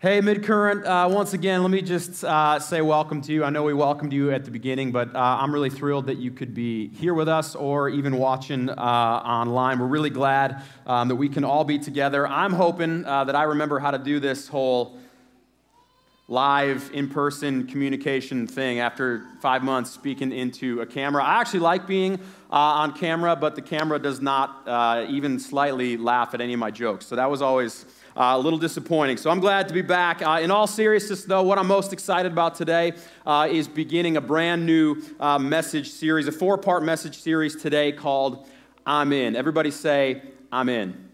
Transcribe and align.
Hey, 0.00 0.20
Midcurrent, 0.20 0.86
uh, 0.86 1.08
once 1.12 1.32
again, 1.32 1.60
let 1.62 1.72
me 1.72 1.82
just 1.82 2.22
uh, 2.22 2.60
say 2.60 2.82
welcome 2.82 3.20
to 3.22 3.32
you. 3.32 3.42
I 3.42 3.50
know 3.50 3.64
we 3.64 3.74
welcomed 3.74 4.12
you 4.12 4.30
at 4.30 4.44
the 4.44 4.50
beginning, 4.52 4.92
but 4.92 5.12
uh, 5.12 5.18
I'm 5.18 5.52
really 5.52 5.70
thrilled 5.70 6.06
that 6.06 6.18
you 6.18 6.30
could 6.30 6.54
be 6.54 6.86
here 6.90 7.14
with 7.14 7.26
us 7.28 7.56
or 7.56 7.88
even 7.88 8.16
watching 8.16 8.70
uh, 8.70 8.74
online. 8.74 9.80
We're 9.80 9.88
really 9.88 10.10
glad 10.10 10.62
um, 10.86 11.08
that 11.08 11.16
we 11.16 11.28
can 11.28 11.42
all 11.42 11.64
be 11.64 11.80
together. 11.80 12.28
I'm 12.28 12.52
hoping 12.52 13.04
uh, 13.04 13.24
that 13.24 13.34
I 13.34 13.42
remember 13.42 13.80
how 13.80 13.90
to 13.90 13.98
do 13.98 14.20
this 14.20 14.46
whole 14.46 15.00
live, 16.28 16.92
in 16.94 17.08
person 17.08 17.66
communication 17.66 18.46
thing 18.46 18.78
after 18.78 19.26
five 19.40 19.64
months 19.64 19.90
speaking 19.90 20.30
into 20.30 20.80
a 20.80 20.86
camera. 20.86 21.24
I 21.24 21.40
actually 21.40 21.58
like 21.60 21.88
being 21.88 22.20
uh, 22.52 22.54
on 22.54 22.96
camera, 22.96 23.34
but 23.34 23.56
the 23.56 23.62
camera 23.62 23.98
does 23.98 24.20
not 24.20 25.08
even 25.10 25.40
slightly 25.40 25.96
laugh 25.96 26.34
at 26.34 26.40
any 26.40 26.52
of 26.52 26.60
my 26.60 26.70
jokes. 26.70 27.04
So 27.04 27.16
that 27.16 27.28
was 27.28 27.42
always 27.42 27.84
uh, 28.18 28.34
a 28.34 28.38
little 28.38 28.58
disappointing. 28.58 29.16
So 29.16 29.30
I'm 29.30 29.38
glad 29.38 29.68
to 29.68 29.74
be 29.74 29.80
back. 29.80 30.22
Uh, 30.22 30.40
in 30.42 30.50
all 30.50 30.66
seriousness, 30.66 31.24
though, 31.24 31.42
what 31.42 31.56
I'm 31.56 31.68
most 31.68 31.92
excited 31.92 32.32
about 32.32 32.56
today 32.56 32.94
uh, 33.24 33.46
is 33.48 33.68
beginning 33.68 34.16
a 34.16 34.20
brand 34.20 34.66
new 34.66 35.00
uh, 35.20 35.38
message 35.38 35.90
series, 35.90 36.26
a 36.26 36.32
four 36.32 36.58
part 36.58 36.82
message 36.82 37.16
series 37.18 37.54
today 37.54 37.92
called 37.92 38.48
I'm 38.84 39.12
In. 39.12 39.36
Everybody 39.36 39.70
say, 39.70 40.22
I'm 40.50 40.68
in. 40.68 41.04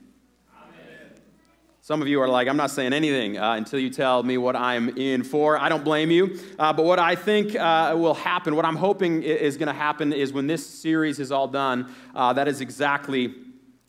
Some 1.83 2.01
of 2.01 2.09
you 2.09 2.23
are 2.23 2.29
like, 2.29 2.49
I'm 2.49 2.57
not 2.57 2.71
saying 2.71 2.95
anything 2.95 3.37
uh, 3.37 3.53
until 3.53 3.79
you 3.79 3.91
tell 3.91 4.23
me 4.23 4.39
what 4.39 4.57
I'm 4.57 4.97
in 4.97 5.23
for. 5.23 5.59
I 5.59 5.69
don't 5.69 5.85
blame 5.85 6.11
you. 6.11 6.41
Uh, 6.59 6.73
but 6.73 6.87
what 6.87 6.99
I 6.99 7.15
think 7.15 7.53
will 7.53 8.15
happen, 8.15 8.57
what 8.57 8.65
I'm 8.65 8.77
hoping 8.77 9.23
is 9.23 9.59
going 9.59 9.67
to 9.67 9.75
happen, 9.75 10.15
is 10.15 10.33
when 10.33 10.47
this 10.47 10.67
series 10.67 11.21
is 11.21 11.31
all 11.31 11.49
done, 11.49 11.93
that 12.15 12.49
is 12.49 12.63
exactly 12.63 13.35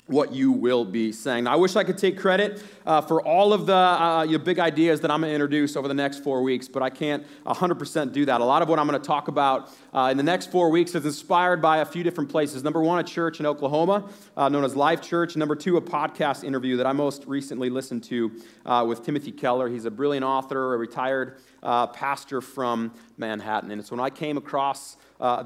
what 0.08 0.32
you 0.32 0.52
will 0.52 0.86
be 0.86 1.12
saying. 1.12 1.46
Now, 1.46 1.54
I 1.54 1.56
wish 1.56 1.76
I 1.76 1.84
could 1.84 1.98
take 1.98 2.18
credit 2.18 2.62
uh, 2.86 3.02
for 3.02 3.24
all 3.24 3.54
of 3.54 3.66
the 3.66 3.74
uh, 3.74 4.24
your 4.24 4.38
big 4.38 4.60
ideas 4.60 5.02
that 5.02 5.10
I'm 5.10 5.22
going 5.22 5.32
to 5.32 5.34
introduce 5.34 5.76
over 5.76 5.88
the 5.88 5.96
next 5.96 6.24
four 6.24 6.44
weeks, 6.44 6.68
but 6.68 6.84
I 6.84 6.92
can't 6.92 7.26
100% 7.46 8.14
do 8.14 8.26
that. 8.26 8.40
A 8.40 8.46
lot 8.46 8.62
of 8.62 8.70
what 8.70 8.78
I'm 8.78 8.88
going 8.88 9.02
to 9.02 9.06
talk 9.06 9.30
about 9.30 9.72
uh, 9.94 10.10
in 10.12 10.18
the 10.18 10.24
next 10.24 10.52
four 10.52 10.70
weeks 10.70 10.94
is 10.94 11.06
inspired 11.06 11.60
by 11.60 11.78
a 11.78 11.86
few 11.86 12.04
different 12.04 12.30
places. 12.30 12.64
Number 12.64 12.84
one, 12.84 13.00
a 13.00 13.04
church 13.04 13.40
in 13.40 13.48
Oklahoma 13.48 14.08
uh, 14.38 14.48
known 14.48 14.64
as 14.64 14.76
Life 14.76 15.02
Church. 15.02 15.36
Number 15.36 15.56
two, 15.56 15.78
a 15.78 15.82
podcast 15.82 16.44
interview 16.44 16.78
that 16.78 16.86
I 16.86 16.94
most 16.94 17.26
recently 17.26 17.72
listened 17.72 18.04
to 18.06 18.32
uh, 18.66 18.86
with 18.88 19.04
Timothy 19.04 19.32
Keller. 19.32 19.70
He's 19.70 19.86
a 19.86 19.92
brilliant 19.92 20.24
author, 20.24 20.76
a 20.76 20.78
retired 20.78 21.40
uh, 21.64 21.88
pastor 21.88 22.42
from 22.42 22.94
Manhattan. 23.18 23.72
And 23.72 23.84
so 23.84 23.96
when 23.96 24.06
I 24.06 24.12
came 24.12 24.38
across 24.38 24.98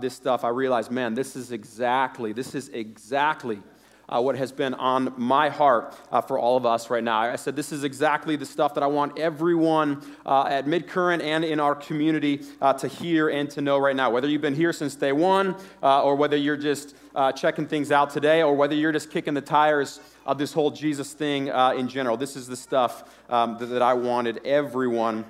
this 0.01 0.13
stuff, 0.13 0.43
I 0.43 0.49
realized, 0.49 0.91
man, 0.91 1.13
this 1.13 1.37
is 1.37 1.53
exactly, 1.53 2.33
this 2.33 2.55
is 2.55 2.67
exactly 2.69 3.61
uh, 4.09 4.21
what 4.21 4.35
has 4.35 4.51
been 4.51 4.73
on 4.73 5.13
my 5.17 5.49
heart 5.49 5.95
uh, 6.11 6.21
for 6.21 6.37
all 6.37 6.57
of 6.57 6.65
us 6.65 6.89
right 6.89 7.03
now. 7.03 7.19
I 7.19 7.35
said, 7.35 7.55
This 7.55 7.71
is 7.71 7.83
exactly 7.83 8.35
the 8.35 8.45
stuff 8.45 8.73
that 8.73 8.83
I 8.83 8.87
want 8.87 9.17
everyone 9.17 10.01
uh, 10.25 10.45
at 10.45 10.65
Midcurrent 10.65 11.21
and 11.21 11.45
in 11.45 11.59
our 11.59 11.75
community 11.75 12.41
uh, 12.61 12.73
to 12.73 12.87
hear 12.87 13.29
and 13.29 13.49
to 13.51 13.61
know 13.61 13.77
right 13.77 13.95
now. 13.95 14.09
Whether 14.09 14.27
you've 14.27 14.41
been 14.41 14.55
here 14.55 14.73
since 14.73 14.95
day 14.95 15.11
one, 15.11 15.55
uh, 15.81 16.03
or 16.03 16.15
whether 16.15 16.37
you're 16.37 16.57
just 16.57 16.95
uh, 17.15 17.31
checking 17.31 17.67
things 17.67 17.91
out 17.91 18.09
today, 18.09 18.41
or 18.41 18.55
whether 18.55 18.75
you're 18.75 18.91
just 18.91 19.11
kicking 19.11 19.33
the 19.33 19.41
tires 19.41 19.99
of 20.25 20.37
this 20.37 20.53
whole 20.53 20.71
Jesus 20.71 21.13
thing 21.13 21.47
in 21.47 21.87
general, 21.87 22.17
this 22.17 22.35
is 22.35 22.47
the 22.47 22.55
stuff 22.55 23.03
um, 23.29 23.57
that, 23.57 23.67
that, 23.67 23.81
I 23.81 23.93
wanted 23.93 24.45
everyone 24.45 25.25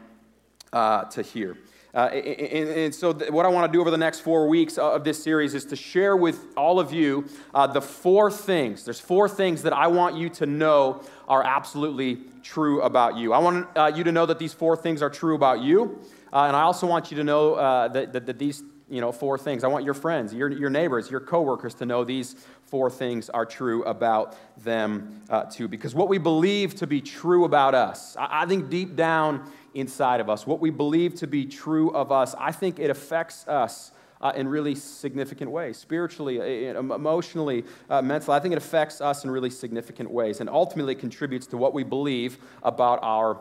to 0.74 1.24
hear. 1.24 1.58
Uh, 1.94 2.08
and, 2.14 2.70
and, 2.70 2.96
so, 2.96 3.14
th- 3.14 3.32
what 3.32 3.46
I 3.46 3.50
want 3.50 3.72
to 3.72 3.76
do 3.76 3.82
over 3.82 3.90
the 3.90 3.98
next 3.98 4.20
four 4.20 4.48
weeks 4.48 4.78
of 4.78 5.04
this 5.04 5.24
series 5.24 5.56
is 5.56 5.66
to 5.66 5.76
share 5.76 6.16
with 6.16 6.46
all 6.56 6.80
of 6.80 6.94
you 6.94 7.28
uh, 7.54 7.66
the 7.66 7.82
four 7.82 8.30
things. 8.30 8.86
There's 8.86 9.00
four 9.00 9.28
things 9.28 9.64
that 9.64 9.74
I 9.74 9.88
want 9.88 10.16
you 10.16 10.30
to 10.30 10.46
know 10.46 11.02
are 11.28 11.44
absolutely 11.44 12.20
true 12.44 12.82
about 12.82 13.18
you. 13.18 13.34
I 13.34 13.40
want 13.40 13.68
uh, 13.76 13.92
you 13.96 14.04
to 14.04 14.12
know 14.12 14.28
that 14.28 14.38
these 14.38 14.54
four 14.54 14.78
things 14.78 15.02
are 15.02 15.10
true 15.10 15.36
about 15.36 15.62
you. 15.62 16.00
Uh, 16.32 16.44
and 16.44 16.56
I 16.56 16.62
also 16.62 16.86
want 16.86 17.10
you 17.10 17.18
to 17.18 17.24
know 17.24 17.56
uh, 17.56 17.88
that, 17.88 18.14
that, 18.14 18.28
that, 18.28 18.38
these 18.38 18.64
you 18.90 19.02
know, 19.02 19.12
four 19.12 19.38
things. 19.38 19.64
I 19.64 19.68
want 19.68 19.86
your 19.86 19.94
friends, 19.94 20.34
your, 20.34 20.50
your 20.50 20.70
neighbors, 20.70 21.10
your 21.10 21.20
coworkers 21.20 21.76
to 21.76 21.86
know 21.86 22.04
these 22.04 22.36
four 22.66 22.90
things 22.90 23.30
are 23.30 23.46
true 23.46 23.84
about 23.84 24.36
them 24.64 25.22
uh, 25.30 25.44
too. 25.44 25.68
Because 25.68 25.94
what 25.94 26.08
we 26.08 26.18
believe 26.18 26.76
to 26.76 26.88
be 26.88 27.02
true 27.02 27.46
about 27.46 27.76
us, 27.76 28.16
I, 28.18 28.44
I 28.44 28.46
think 28.46 28.70
deep 28.70 28.96
down, 28.96 29.52
inside 29.74 30.20
of 30.20 30.30
us, 30.30 30.48
what 30.48 30.60
we 30.60 30.70
believe 30.70 31.16
to 31.16 31.28
be 31.28 31.46
true 31.46 31.92
of 31.92 32.12
us, 32.12 32.36
I 32.38 32.52
think 32.52 32.80
it 32.80 32.90
affects 32.90 33.48
us 33.48 33.92
uh, 34.22 34.34
in 34.36 34.48
really 34.48 34.76
significant 34.76 35.52
ways 35.52 35.78
spiritually, 35.78 36.40
uh, 36.70 36.80
emotionally, 36.80 37.64
uh, 37.90 38.02
mentally. 38.02 38.36
I 38.36 38.40
think 38.40 38.52
it 38.52 38.58
affects 38.58 39.02
us 39.02 39.24
in 39.24 39.32
really 39.32 39.50
significant 39.50 40.12
ways 40.12 40.42
and 40.42 40.50
ultimately 40.50 40.96
contributes 40.96 41.48
to 41.48 41.58
what 41.58 41.74
we 41.74 41.84
believe 41.84 42.38
about 42.64 43.00
our 43.02 43.40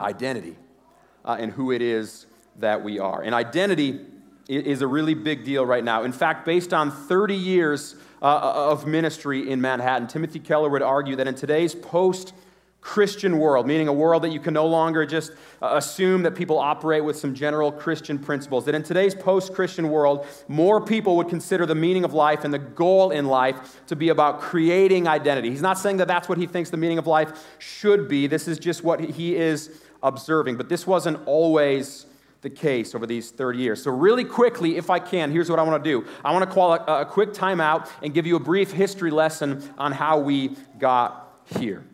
identity 0.00 0.56
uh, 1.24 1.36
and 1.38 1.52
who 1.52 1.72
it 1.72 1.82
is 1.82 2.26
that 2.58 2.82
we 2.84 2.98
are. 2.98 3.22
And 3.22 3.34
identity 3.34 4.00
is 4.48 4.80
a 4.80 4.86
really 4.86 5.14
big 5.14 5.44
deal 5.44 5.66
right 5.66 5.82
now. 5.82 6.04
In 6.04 6.12
fact, 6.12 6.44
based 6.44 6.72
on 6.72 6.90
30 6.90 7.34
years 7.34 7.96
uh, 8.22 8.70
of 8.70 8.86
ministry 8.86 9.50
in 9.50 9.60
Manhattan, 9.60 10.06
Timothy 10.06 10.38
Keller 10.38 10.68
would 10.68 10.82
argue 10.82 11.16
that 11.16 11.26
in 11.26 11.34
today's 11.34 11.74
post 11.74 12.32
Christian 12.86 13.38
world, 13.38 13.66
meaning 13.66 13.88
a 13.88 13.92
world 13.92 14.22
that 14.22 14.30
you 14.30 14.38
can 14.38 14.54
no 14.54 14.64
longer 14.64 15.04
just 15.04 15.32
uh, 15.60 15.70
assume 15.72 16.22
that 16.22 16.36
people 16.36 16.56
operate 16.56 17.02
with 17.02 17.16
some 17.16 17.34
general 17.34 17.72
Christian 17.72 18.16
principles. 18.16 18.64
That 18.64 18.76
in 18.76 18.84
today's 18.84 19.12
post 19.12 19.52
Christian 19.54 19.90
world, 19.90 20.24
more 20.46 20.80
people 20.80 21.16
would 21.16 21.28
consider 21.28 21.66
the 21.66 21.74
meaning 21.74 22.04
of 22.04 22.14
life 22.14 22.44
and 22.44 22.54
the 22.54 22.60
goal 22.60 23.10
in 23.10 23.26
life 23.26 23.84
to 23.88 23.96
be 23.96 24.10
about 24.10 24.40
creating 24.40 25.08
identity. 25.08 25.50
He's 25.50 25.60
not 25.60 25.78
saying 25.78 25.96
that 25.96 26.06
that's 26.06 26.28
what 26.28 26.38
he 26.38 26.46
thinks 26.46 26.70
the 26.70 26.76
meaning 26.76 26.96
of 26.96 27.08
life 27.08 27.32
should 27.58 28.06
be. 28.06 28.28
This 28.28 28.46
is 28.46 28.56
just 28.56 28.84
what 28.84 29.00
he 29.00 29.34
is 29.34 29.82
observing. 30.00 30.56
But 30.56 30.68
this 30.68 30.86
wasn't 30.86 31.18
always 31.26 32.06
the 32.42 32.50
case 32.50 32.94
over 32.94 33.04
these 33.04 33.32
30 33.32 33.58
years. 33.58 33.82
So, 33.82 33.90
really 33.90 34.24
quickly, 34.24 34.76
if 34.76 34.90
I 34.90 35.00
can, 35.00 35.32
here's 35.32 35.50
what 35.50 35.58
I 35.58 35.64
want 35.64 35.82
to 35.82 35.90
do 35.90 36.06
I 36.24 36.32
want 36.32 36.48
to 36.48 36.54
call 36.54 36.74
a, 36.74 37.00
a 37.00 37.04
quick 37.04 37.32
timeout 37.32 37.90
and 38.00 38.14
give 38.14 38.28
you 38.28 38.36
a 38.36 38.40
brief 38.40 38.70
history 38.70 39.10
lesson 39.10 39.68
on 39.76 39.90
how 39.90 40.20
we 40.20 40.56
got 40.78 41.42
here. 41.58 41.84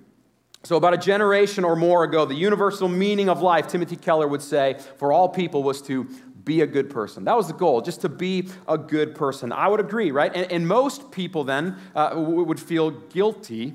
So, 0.64 0.76
about 0.76 0.94
a 0.94 0.98
generation 0.98 1.64
or 1.64 1.74
more 1.74 2.04
ago, 2.04 2.24
the 2.24 2.34
universal 2.34 2.86
meaning 2.86 3.28
of 3.28 3.42
life, 3.42 3.66
Timothy 3.66 3.96
Keller 3.96 4.28
would 4.28 4.42
say, 4.42 4.78
for 4.96 5.12
all 5.12 5.28
people 5.28 5.64
was 5.64 5.82
to 5.82 6.06
be 6.44 6.60
a 6.60 6.66
good 6.66 6.88
person. 6.88 7.24
That 7.24 7.36
was 7.36 7.48
the 7.48 7.54
goal, 7.54 7.80
just 7.80 8.00
to 8.02 8.08
be 8.08 8.48
a 8.68 8.78
good 8.78 9.14
person. 9.14 9.52
I 9.52 9.68
would 9.68 9.80
agree, 9.80 10.10
right? 10.12 10.34
And, 10.34 10.50
and 10.52 10.68
most 10.68 11.10
people 11.10 11.44
then 11.44 11.76
uh, 11.94 12.12
would 12.14 12.60
feel 12.60 12.90
guilty 12.90 13.74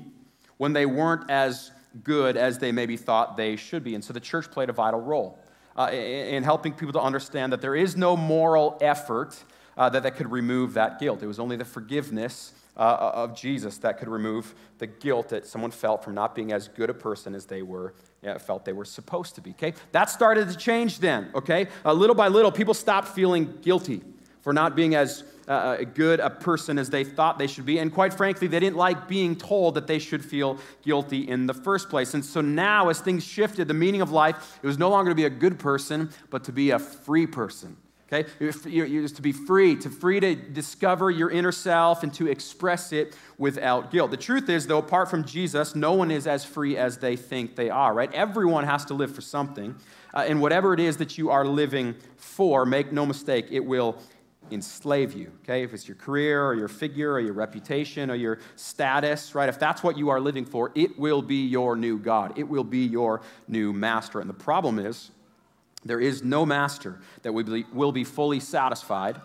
when 0.56 0.72
they 0.72 0.86
weren't 0.86 1.30
as 1.30 1.72
good 2.04 2.36
as 2.36 2.58
they 2.58 2.72
maybe 2.72 2.96
thought 2.96 3.36
they 3.36 3.56
should 3.56 3.84
be. 3.84 3.94
And 3.94 4.02
so 4.02 4.12
the 4.12 4.20
church 4.20 4.50
played 4.50 4.70
a 4.70 4.72
vital 4.72 5.00
role 5.00 5.38
uh, 5.76 5.90
in, 5.92 5.98
in 5.98 6.42
helping 6.42 6.72
people 6.72 6.92
to 6.94 7.00
understand 7.00 7.52
that 7.52 7.60
there 7.60 7.76
is 7.76 7.96
no 7.96 8.16
moral 8.16 8.78
effort 8.80 9.42
uh, 9.76 9.88
that, 9.90 10.02
that 10.02 10.16
could 10.16 10.30
remove 10.30 10.74
that 10.74 10.98
guilt. 10.98 11.22
It 11.22 11.26
was 11.26 11.38
only 11.38 11.56
the 11.56 11.64
forgiveness 11.64 12.52
uh, 12.78 13.10
of 13.14 13.34
Jesus 13.34 13.78
that 13.78 13.98
could 13.98 14.08
remove 14.08 14.54
the 14.78 14.86
guilt 14.86 15.30
that 15.30 15.46
someone 15.46 15.70
felt 15.70 16.04
from 16.04 16.14
not 16.14 16.34
being 16.34 16.52
as 16.52 16.68
good 16.68 16.90
a 16.90 16.94
person 16.94 17.34
as 17.34 17.46
they 17.46 17.62
were 17.62 17.94
felt 18.40 18.64
they 18.64 18.72
were 18.72 18.84
supposed 18.84 19.34
to 19.36 19.40
be. 19.40 19.50
Okay, 19.50 19.74
that 19.92 20.10
started 20.10 20.48
to 20.48 20.56
change 20.56 20.98
then. 20.98 21.30
Okay, 21.34 21.68
uh, 21.84 21.92
little 21.92 22.16
by 22.16 22.28
little, 22.28 22.50
people 22.50 22.74
stopped 22.74 23.08
feeling 23.08 23.58
guilty 23.62 24.02
for 24.42 24.52
not 24.52 24.74
being 24.74 24.94
as 24.94 25.24
uh, 25.48 25.52
uh, 25.52 25.84
good 25.94 26.20
a 26.20 26.28
person 26.28 26.78
as 26.78 26.90
they 26.90 27.04
thought 27.04 27.38
they 27.38 27.46
should 27.46 27.64
be. 27.64 27.78
And 27.78 27.92
quite 27.92 28.12
frankly, 28.12 28.48
they 28.48 28.60
didn't 28.60 28.76
like 28.76 29.08
being 29.08 29.34
told 29.34 29.74
that 29.74 29.86
they 29.86 29.98
should 29.98 30.24
feel 30.24 30.58
guilty 30.82 31.28
in 31.28 31.46
the 31.46 31.54
first 31.54 31.88
place. 31.88 32.14
And 32.14 32.24
so 32.24 32.40
now, 32.40 32.90
as 32.90 33.00
things 33.00 33.24
shifted, 33.24 33.66
the 33.66 33.74
meaning 33.74 34.02
of 34.02 34.10
life, 34.10 34.58
it 34.62 34.66
was 34.66 34.78
no 34.78 34.90
longer 34.90 35.10
to 35.10 35.14
be 35.14 35.24
a 35.24 35.30
good 35.30 35.58
person, 35.58 36.10
but 36.30 36.44
to 36.44 36.52
be 36.52 36.70
a 36.70 36.78
free 36.78 37.26
person. 37.26 37.76
Okay? 38.10 38.28
You're, 38.40 39.08
to 39.08 39.22
be 39.22 39.32
free, 39.32 39.76
to 39.76 39.90
free 39.90 40.18
to 40.20 40.34
discover 40.34 41.10
your 41.10 41.30
inner 41.30 41.52
self 41.52 42.02
and 42.02 42.12
to 42.14 42.26
express 42.26 42.92
it 42.92 43.14
without 43.36 43.90
guilt. 43.90 44.10
The 44.10 44.16
truth 44.16 44.48
is, 44.48 44.66
though, 44.66 44.78
apart 44.78 45.10
from 45.10 45.24
Jesus, 45.24 45.74
no 45.74 45.92
one 45.92 46.10
is 46.10 46.26
as 46.26 46.44
free 46.44 46.76
as 46.76 46.98
they 46.98 47.16
think 47.16 47.54
they 47.54 47.68
are, 47.68 47.92
right? 47.92 48.12
Everyone 48.14 48.64
has 48.64 48.86
to 48.86 48.94
live 48.94 49.14
for 49.14 49.20
something. 49.20 49.74
Uh, 50.14 50.24
and 50.26 50.40
whatever 50.40 50.72
it 50.72 50.80
is 50.80 50.96
that 50.96 51.18
you 51.18 51.28
are 51.30 51.44
living 51.44 51.94
for, 52.16 52.64
make 52.64 52.92
no 52.92 53.04
mistake, 53.04 53.48
it 53.50 53.60
will 53.60 53.98
enslave 54.50 55.12
you, 55.12 55.30
okay? 55.42 55.62
If 55.62 55.74
it's 55.74 55.86
your 55.86 55.96
career 55.96 56.46
or 56.46 56.54
your 56.54 56.68
figure 56.68 57.12
or 57.12 57.20
your 57.20 57.34
reputation 57.34 58.10
or 58.10 58.14
your 58.14 58.38
status, 58.56 59.34
right? 59.34 59.50
If 59.50 59.58
that's 59.58 59.82
what 59.82 59.98
you 59.98 60.08
are 60.08 60.18
living 60.18 60.46
for, 60.46 60.72
it 60.74 60.98
will 60.98 61.20
be 61.20 61.46
your 61.46 61.76
new 61.76 61.98
God. 61.98 62.38
It 62.38 62.48
will 62.48 62.64
be 62.64 62.86
your 62.86 63.20
new 63.46 63.74
master. 63.74 64.20
And 64.20 64.30
the 64.30 64.34
problem 64.34 64.78
is, 64.78 65.10
there 65.84 66.00
is 66.00 66.22
no 66.22 66.44
master 66.44 67.00
that 67.22 67.32
will 67.32 67.92
be 67.92 68.04
fully 68.04 68.40
satisfied 68.40 69.20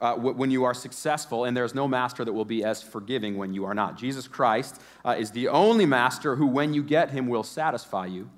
uh, 0.00 0.14
when 0.14 0.50
you 0.50 0.64
are 0.64 0.74
successful, 0.74 1.44
and 1.44 1.56
there's 1.56 1.74
no 1.74 1.88
master 1.88 2.24
that 2.24 2.32
will 2.32 2.44
be 2.44 2.62
as 2.62 2.82
forgiving 2.82 3.38
when 3.38 3.54
you 3.54 3.64
are 3.64 3.74
not. 3.74 3.96
Jesus 3.96 4.28
Christ 4.28 4.80
uh, 5.04 5.16
is 5.18 5.30
the 5.30 5.48
only 5.48 5.86
master 5.86 6.36
who, 6.36 6.46
when 6.46 6.74
you 6.74 6.82
get 6.82 7.10
him, 7.10 7.26
will 7.26 7.42
satisfy 7.42 8.06
you, 8.06 8.28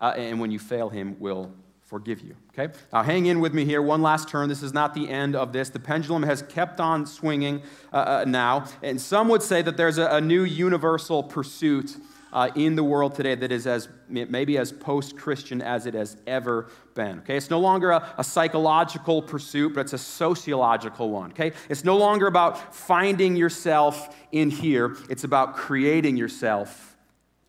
uh, 0.00 0.14
and 0.16 0.40
when 0.40 0.50
you 0.50 0.58
fail 0.58 0.88
him, 0.88 1.16
will 1.18 1.52
forgive 1.82 2.20
you. 2.20 2.36
Okay? 2.52 2.72
Now, 2.92 3.02
hang 3.02 3.26
in 3.26 3.40
with 3.40 3.52
me 3.52 3.64
here. 3.64 3.82
One 3.82 4.02
last 4.02 4.28
turn. 4.28 4.48
This 4.48 4.62
is 4.62 4.72
not 4.72 4.94
the 4.94 5.08
end 5.08 5.34
of 5.34 5.52
this. 5.52 5.70
The 5.70 5.80
pendulum 5.80 6.22
has 6.22 6.42
kept 6.42 6.78
on 6.78 7.04
swinging 7.04 7.62
uh, 7.92 7.96
uh, 7.96 8.24
now, 8.28 8.66
and 8.80 9.00
some 9.00 9.28
would 9.28 9.42
say 9.42 9.62
that 9.62 9.76
there's 9.76 9.98
a, 9.98 10.06
a 10.06 10.20
new 10.20 10.44
universal 10.44 11.24
pursuit 11.24 11.96
uh, 12.32 12.50
in 12.54 12.76
the 12.76 12.84
world 12.84 13.14
today 13.14 13.34
that 13.34 13.52
is 13.52 13.66
as 13.66 13.88
maybe 14.08 14.58
as 14.58 14.72
post-Christian 14.72 15.62
as 15.62 15.86
it 15.86 15.94
has 15.94 16.16
ever 16.26 16.68
been. 16.94 17.18
Okay, 17.20 17.36
it's 17.36 17.50
no 17.50 17.60
longer 17.60 17.90
a, 17.90 18.14
a 18.18 18.24
psychological 18.24 19.22
pursuit, 19.22 19.74
but 19.74 19.82
it's 19.82 19.92
a 19.92 19.98
sociological 19.98 21.10
one. 21.10 21.30
Okay, 21.30 21.52
it's 21.68 21.84
no 21.84 21.96
longer 21.96 22.26
about 22.26 22.74
finding 22.74 23.36
yourself 23.36 24.16
in 24.32 24.50
here; 24.50 24.96
it's 25.08 25.24
about 25.24 25.56
creating 25.56 26.16
yourself 26.16 26.96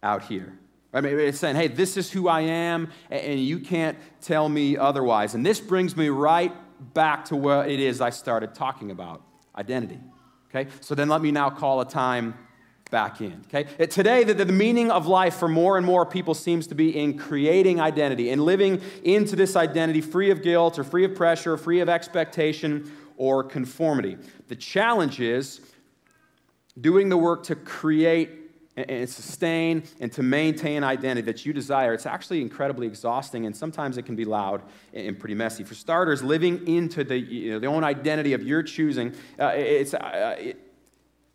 out 0.03 0.23
here. 0.23 0.57
I 0.93 0.99
mean, 0.99 1.17
it's 1.19 1.39
saying, 1.39 1.55
hey, 1.55 1.67
this 1.67 1.95
is 1.95 2.11
who 2.11 2.27
I 2.27 2.41
am, 2.41 2.89
and 3.09 3.39
you 3.39 3.59
can't 3.59 3.97
tell 4.19 4.49
me 4.49 4.75
otherwise. 4.75 5.35
And 5.35 5.45
this 5.45 5.61
brings 5.61 5.95
me 5.95 6.09
right 6.09 6.53
back 6.93 7.25
to 7.25 7.35
what 7.35 7.69
it 7.69 7.79
is 7.79 8.01
I 8.01 8.09
started 8.09 8.53
talking 8.53 8.91
about 8.91 9.21
identity. 9.55 9.99
Okay? 10.49 10.69
So 10.81 10.95
then 10.95 11.07
let 11.07 11.21
me 11.21 11.31
now 11.31 11.49
call 11.49 11.79
a 11.79 11.85
time 11.85 12.33
back 12.91 13.21
in. 13.21 13.43
Okay? 13.47 13.87
Today, 13.87 14.23
the, 14.23 14.33
the 14.33 14.45
meaning 14.45 14.91
of 14.91 15.07
life 15.07 15.35
for 15.35 15.47
more 15.47 15.77
and 15.77 15.85
more 15.85 16.05
people 16.05 16.35
seems 16.35 16.67
to 16.67 16.75
be 16.75 16.95
in 16.95 17.17
creating 17.17 17.79
identity 17.81 18.29
and 18.29 18.43
living 18.43 18.81
into 19.03 19.35
this 19.35 19.55
identity 19.55 20.01
free 20.01 20.29
of 20.29 20.43
guilt 20.43 20.77
or 20.77 20.83
free 20.83 21.05
of 21.05 21.15
pressure, 21.15 21.53
or 21.53 21.57
free 21.57 21.79
of 21.79 21.89
expectation 21.89 22.91
or 23.17 23.43
conformity. 23.43 24.17
The 24.49 24.55
challenge 24.55 25.19
is 25.19 25.61
doing 26.79 27.09
the 27.09 27.17
work 27.17 27.43
to 27.43 27.55
create 27.55 28.29
and 28.77 29.09
sustain 29.09 29.83
and 29.99 30.11
to 30.13 30.23
maintain 30.23 30.83
identity 30.83 31.25
that 31.25 31.45
you 31.45 31.51
desire, 31.53 31.93
it's 31.93 32.05
actually 32.05 32.41
incredibly 32.41 32.87
exhausting 32.87 33.45
and 33.45 33.55
sometimes 33.55 33.97
it 33.97 34.03
can 34.03 34.15
be 34.15 34.25
loud 34.25 34.61
and 34.93 35.19
pretty 35.19 35.35
messy. 35.35 35.63
For 35.63 35.75
starters, 35.75 36.23
living 36.23 36.65
into 36.67 37.03
the, 37.03 37.17
you 37.17 37.51
know, 37.51 37.59
the 37.59 37.67
own 37.67 37.83
identity 37.83 38.33
of 38.33 38.43
your 38.43 38.63
choosing, 38.63 39.13
uh, 39.39 39.51
it's, 39.55 39.93
uh, 39.93 40.35
it, 40.39 40.70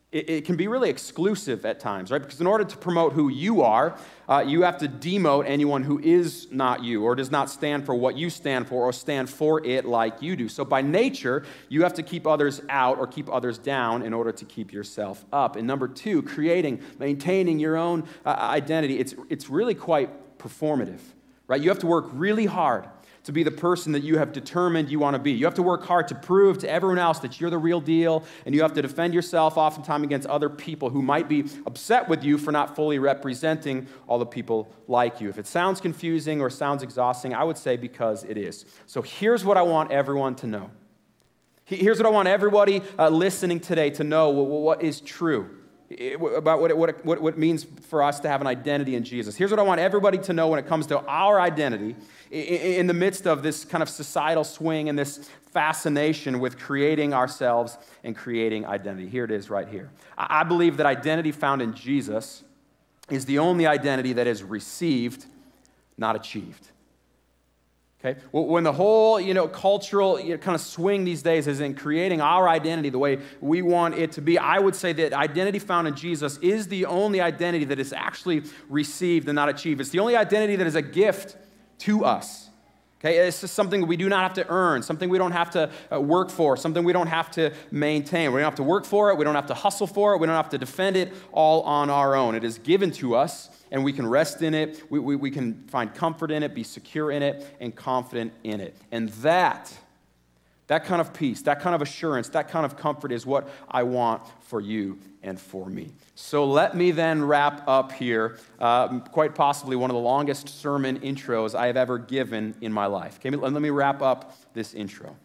it, 0.09 0.29
it, 0.29 0.45
can 0.45 0.55
be 0.55 0.69
really 0.69 0.89
exclusive 0.89 1.65
at 1.65 1.81
times, 1.81 2.11
right? 2.11 2.21
Because 2.21 2.39
in 2.39 2.47
order 2.47 2.63
to 2.63 2.77
promote 2.77 3.11
who 3.11 3.27
you 3.27 3.61
are, 3.61 3.97
uh, 4.29 4.41
you 4.45 4.61
have 4.61 4.77
to 4.77 4.87
demote 4.87 5.43
anyone 5.45 5.83
who 5.83 5.99
is 5.99 6.47
not 6.49 6.81
you 6.81 7.03
or 7.03 7.13
does 7.13 7.29
not 7.29 7.49
stand 7.49 7.85
for 7.85 7.93
what 7.93 8.17
you 8.17 8.29
stand 8.29 8.69
for 8.69 8.85
or 8.85 8.93
stand 8.93 9.29
for 9.29 9.65
it 9.65 9.83
like 9.83 10.21
you 10.21 10.37
do. 10.37 10.47
So 10.47 10.63
by 10.63 10.81
nature, 10.81 11.45
you 11.67 11.83
have 11.83 11.93
to 11.95 12.03
keep 12.03 12.25
others 12.25 12.61
out 12.69 12.97
or 12.99 13.05
keep 13.05 13.29
others 13.29 13.57
down 13.57 14.01
in 14.01 14.13
order 14.13 14.31
to 14.31 14.45
keep 14.45 14.71
yourself 14.71 15.25
up. 15.33 15.57
And 15.57 15.67
number 15.67 15.89
two, 15.89 16.21
creating, 16.21 16.81
maintaining 16.99 17.59
your 17.59 17.75
own 17.75 18.07
uh, 18.25 18.29
identity, 18.29 18.99
it's, 18.99 19.13
it's 19.29 19.49
really 19.49 19.75
quite 19.75 20.37
performative, 20.37 21.01
right? 21.47 21.61
You 21.61 21.67
have 21.67 21.79
to 21.79 21.87
work 21.87 22.07
really 22.13 22.45
hard 22.45 22.87
to 23.27 23.33
be 23.33 23.43
the 23.43 23.51
person 23.51 23.91
that 23.91 24.03
you 24.03 24.17
have 24.17 24.31
determined 24.31 24.89
you 24.89 24.99
want 24.99 25.13
to 25.13 25.19
be. 25.19 25.33
You 25.33 25.43
have 25.43 25.53
to 25.55 25.61
work 25.61 25.83
hard 25.83 26.07
to 26.07 26.15
prove 26.15 26.59
to 26.59 26.69
everyone 26.71 26.97
else 26.97 27.19
that 27.19 27.41
you're 27.41 27.49
the 27.49 27.57
real 27.57 27.81
deal, 27.81 28.23
and 28.45 28.55
you 28.55 28.61
have 28.61 28.71
to 28.71 28.81
defend 28.81 29.13
yourself 29.13 29.57
oftentimes 29.57 30.05
against 30.05 30.29
other 30.29 30.47
people 30.49 30.89
who 30.89 31.01
might 31.01 31.27
be 31.27 31.43
upset 31.65 32.07
with 32.07 32.23
you 32.23 32.37
for 32.37 32.53
not 32.53 32.73
fully 32.73 32.99
representing 32.99 33.85
all 34.07 34.17
the 34.17 34.25
people 34.25 34.73
like 34.87 35.19
you. 35.19 35.27
If 35.27 35.37
it 35.37 35.45
sounds 35.45 35.81
confusing 35.81 36.39
or 36.39 36.49
sounds 36.49 36.83
exhausting, 36.83 37.33
I 37.33 37.43
would 37.43 37.57
say 37.57 37.75
because 37.75 38.23
it 38.23 38.37
is. 38.37 38.63
So 38.85 39.01
here's 39.01 39.43
what 39.43 39.57
I 39.57 39.61
want 39.61 39.91
everyone 39.91 40.35
to 40.35 40.47
know. 40.47 40.71
Here's 41.65 41.99
what 41.99 42.05
I 42.05 42.11
want 42.11 42.29
everybody 42.29 42.81
uh, 42.97 43.09
listening 43.09 43.59
today 43.59 43.89
to 43.89 44.05
know 44.05 44.29
what 44.29 44.81
is 44.81 45.01
true 45.01 45.56
about 45.89 46.59
what 46.59 46.69
it, 46.69 46.77
what, 46.77 46.89
it, 46.89 47.05
what 47.05 47.33
it 47.33 47.37
means 47.37 47.65
for 47.89 48.03
us 48.03 48.19
to 48.19 48.27
have 48.27 48.41
an 48.41 48.47
identity 48.47 48.95
in 48.95 49.03
Jesus. 49.03 49.37
Here's 49.37 49.51
what 49.51 49.59
I 49.59 49.63
want 49.63 49.79
everybody 49.79 50.17
to 50.17 50.33
know 50.33 50.49
when 50.49 50.59
it 50.59 50.67
comes 50.67 50.87
to 50.87 50.99
our 51.05 51.39
identity 51.39 51.95
in 52.29 52.87
the 52.87 52.93
midst 52.93 53.25
of 53.25 53.41
this 53.41 53.63
kind 53.63 53.81
of 53.81 53.87
societal 53.87 54.43
swing 54.43 54.89
and 54.89 54.99
this 54.99 55.29
fascination 55.51 56.39
with 56.39 56.59
creating 56.59 57.13
ourselves 57.13 57.77
and 58.03 58.15
creating 58.15 58.65
identity. 58.65 59.07
Here 59.07 59.23
it 59.23 59.31
is 59.31 59.49
right 59.49 59.67
here. 59.67 59.89
I 60.17 60.43
believe 60.43 60.77
that 60.77 60.85
identity 60.85 61.31
found 61.31 61.61
in 61.61 61.73
Jesus 61.73 62.43
is 63.09 63.25
the 63.25 63.39
only 63.39 63.65
identity 63.65 64.13
that 64.13 64.27
is 64.27 64.43
received, 64.43 65.25
not 65.97 66.17
achieved. 66.17 66.67
Okay? 68.07 68.19
When 68.31 68.63
the 68.63 68.73
whole, 68.73 69.19
you 69.19 69.33
know, 69.33 69.47
cultural 69.47 70.19
you 70.19 70.31
know, 70.31 70.37
kind 70.37 70.55
of 70.55 70.61
swing 70.61 71.03
these 71.03 71.21
days 71.21 71.47
is 71.47 71.59
in 71.59 71.75
creating 71.75 72.21
our 72.21 72.47
identity 72.47 72.89
the 72.89 72.99
way 72.99 73.19
we 73.41 73.61
want 73.61 73.95
it 73.95 74.11
to 74.13 74.21
be, 74.21 74.37
I 74.37 74.59
would 74.59 74.75
say 74.75 74.93
that 74.93 75.13
identity 75.13 75.59
found 75.59 75.87
in 75.87 75.95
Jesus 75.95 76.37
is 76.37 76.67
the 76.67 76.85
only 76.85 77.21
identity 77.21 77.65
that 77.65 77.79
is 77.79 77.93
actually 77.93 78.43
received 78.69 79.27
and 79.27 79.35
not 79.35 79.49
achieved. 79.49 79.81
It's 79.81 79.89
the 79.89 79.99
only 79.99 80.15
identity 80.15 80.55
that 80.57 80.67
is 80.67 80.75
a 80.75 80.81
gift 80.81 81.37
to 81.79 82.05
us. 82.05 82.46
Okay, 82.99 83.17
it's 83.19 83.41
just 83.41 83.53
something 83.53 83.85
we 83.85 83.95
do 83.95 84.09
not 84.09 84.23
have 84.23 84.33
to 84.33 84.51
earn, 84.51 84.81
something 84.81 85.07
we 85.07 85.19
don't 85.19 85.31
have 85.31 85.51
to 85.51 85.69
uh, 85.93 86.01
work 86.01 86.31
for, 86.31 86.57
something 86.57 86.83
we 86.83 86.93
don't 86.93 87.07
have 87.07 87.29
to 87.31 87.53
maintain. 87.69 88.31
We 88.33 88.39
don't 88.39 88.45
have 88.45 88.55
to 88.55 88.63
work 88.63 88.85
for 88.85 89.11
it, 89.11 89.17
we 89.17 89.23
don't 89.23 89.35
have 89.35 89.45
to 89.47 89.53
hustle 89.53 89.85
for 89.85 90.15
it, 90.15 90.19
we 90.19 90.25
don't 90.25 90.35
have 90.35 90.49
to 90.49 90.57
defend 90.57 90.97
it 90.97 91.13
all 91.31 91.61
on 91.61 91.91
our 91.91 92.15
own. 92.15 92.33
It 92.33 92.43
is 92.43 92.57
given 92.57 92.89
to 92.93 93.15
us, 93.15 93.51
and 93.71 93.83
we 93.83 93.93
can 93.93 94.07
rest 94.07 94.41
in 94.41 94.55
it, 94.55 94.81
we, 94.89 94.97
we, 94.97 95.15
we 95.15 95.29
can 95.29 95.63
find 95.67 95.93
comfort 95.93 96.31
in 96.31 96.41
it, 96.41 96.55
be 96.55 96.63
secure 96.63 97.11
in 97.11 97.21
it, 97.21 97.45
and 97.59 97.75
confident 97.75 98.33
in 98.43 98.59
it. 98.59 98.75
And 98.91 99.09
that, 99.09 99.71
that 100.67 100.83
kind 100.83 101.01
of 101.01 101.13
peace, 101.13 101.41
that 101.43 101.61
kind 101.61 101.73
of 101.73 101.81
assurance, 101.81 102.29
that 102.29 102.49
kind 102.49 102.65
of 102.65 102.77
comfort 102.77 103.11
is 103.11 103.25
what 103.25 103.49
I 103.69 103.83
want 103.83 104.21
for 104.41 104.61
you 104.61 104.99
and 105.23 105.39
for 105.39 105.69
me. 105.69 105.91
So 106.15 106.45
let 106.45 106.75
me 106.75 106.91
then 106.91 107.23
wrap 107.23 107.67
up 107.67 107.91
here, 107.91 108.37
uh, 108.59 108.99
quite 108.99 109.33
possibly 109.33 109.75
one 109.75 109.89
of 109.89 109.95
the 109.95 110.01
longest 110.01 110.49
sermon 110.49 110.99
intros 110.99 111.55
I 111.55 111.67
have 111.67 111.77
ever 111.77 111.97
given 111.97 112.55
in 112.61 112.71
my 112.71 112.85
life. 112.85 113.17
Okay, 113.19 113.35
let 113.35 113.61
me 113.61 113.69
wrap 113.69 114.01
up 114.01 114.37
this 114.53 114.73
intro. 114.73 115.15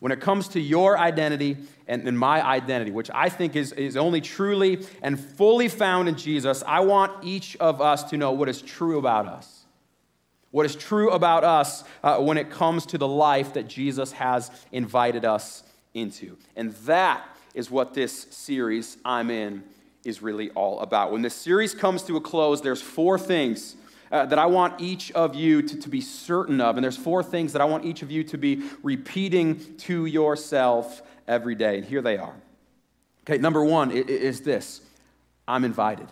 When 0.00 0.12
it 0.12 0.20
comes 0.20 0.48
to 0.48 0.60
your 0.60 0.98
identity 0.98 1.58
and, 1.86 2.08
and 2.08 2.18
my 2.18 2.44
identity, 2.44 2.90
which 2.90 3.10
I 3.14 3.28
think 3.28 3.54
is, 3.54 3.72
is 3.72 3.98
only 3.98 4.22
truly 4.22 4.86
and 5.02 5.20
fully 5.20 5.68
found 5.68 6.08
in 6.08 6.16
Jesus, 6.16 6.62
I 6.66 6.80
want 6.80 7.22
each 7.22 7.54
of 7.58 7.82
us 7.82 8.04
to 8.04 8.16
know 8.16 8.32
what 8.32 8.48
is 8.48 8.62
true 8.62 8.98
about 8.98 9.26
us. 9.26 9.59
What 10.50 10.66
is 10.66 10.74
true 10.74 11.10
about 11.10 11.44
us 11.44 11.84
uh, 12.02 12.18
when 12.18 12.36
it 12.36 12.50
comes 12.50 12.86
to 12.86 12.98
the 12.98 13.06
life 13.06 13.54
that 13.54 13.68
Jesus 13.68 14.12
has 14.12 14.50
invited 14.72 15.24
us 15.24 15.62
into. 15.94 16.36
And 16.56 16.72
that 16.86 17.24
is 17.54 17.70
what 17.70 17.94
this 17.94 18.26
series 18.30 18.96
I'm 19.04 19.30
in 19.30 19.64
is 20.04 20.22
really 20.22 20.50
all 20.50 20.80
about. 20.80 21.12
When 21.12 21.22
this 21.22 21.34
series 21.34 21.74
comes 21.74 22.02
to 22.04 22.16
a 22.16 22.20
close, 22.20 22.62
there's 22.62 22.82
four 22.82 23.18
things 23.18 23.76
uh, 24.10 24.26
that 24.26 24.38
I 24.38 24.46
want 24.46 24.80
each 24.80 25.12
of 25.12 25.34
you 25.34 25.62
to, 25.62 25.76
to 25.78 25.88
be 25.88 26.00
certain 26.00 26.60
of. 26.60 26.76
And 26.76 26.84
there's 26.84 26.96
four 26.96 27.22
things 27.22 27.52
that 27.52 27.62
I 27.62 27.64
want 27.64 27.84
each 27.84 28.02
of 28.02 28.10
you 28.10 28.24
to 28.24 28.38
be 28.38 28.62
repeating 28.82 29.76
to 29.78 30.06
yourself 30.06 31.02
every 31.28 31.54
day. 31.54 31.78
And 31.78 31.86
here 31.86 32.02
they 32.02 32.16
are. 32.16 32.34
Okay, 33.22 33.38
number 33.38 33.64
one 33.64 33.90
is 33.90 34.40
this 34.40 34.80
I'm 35.46 35.64
invited. 35.64 36.08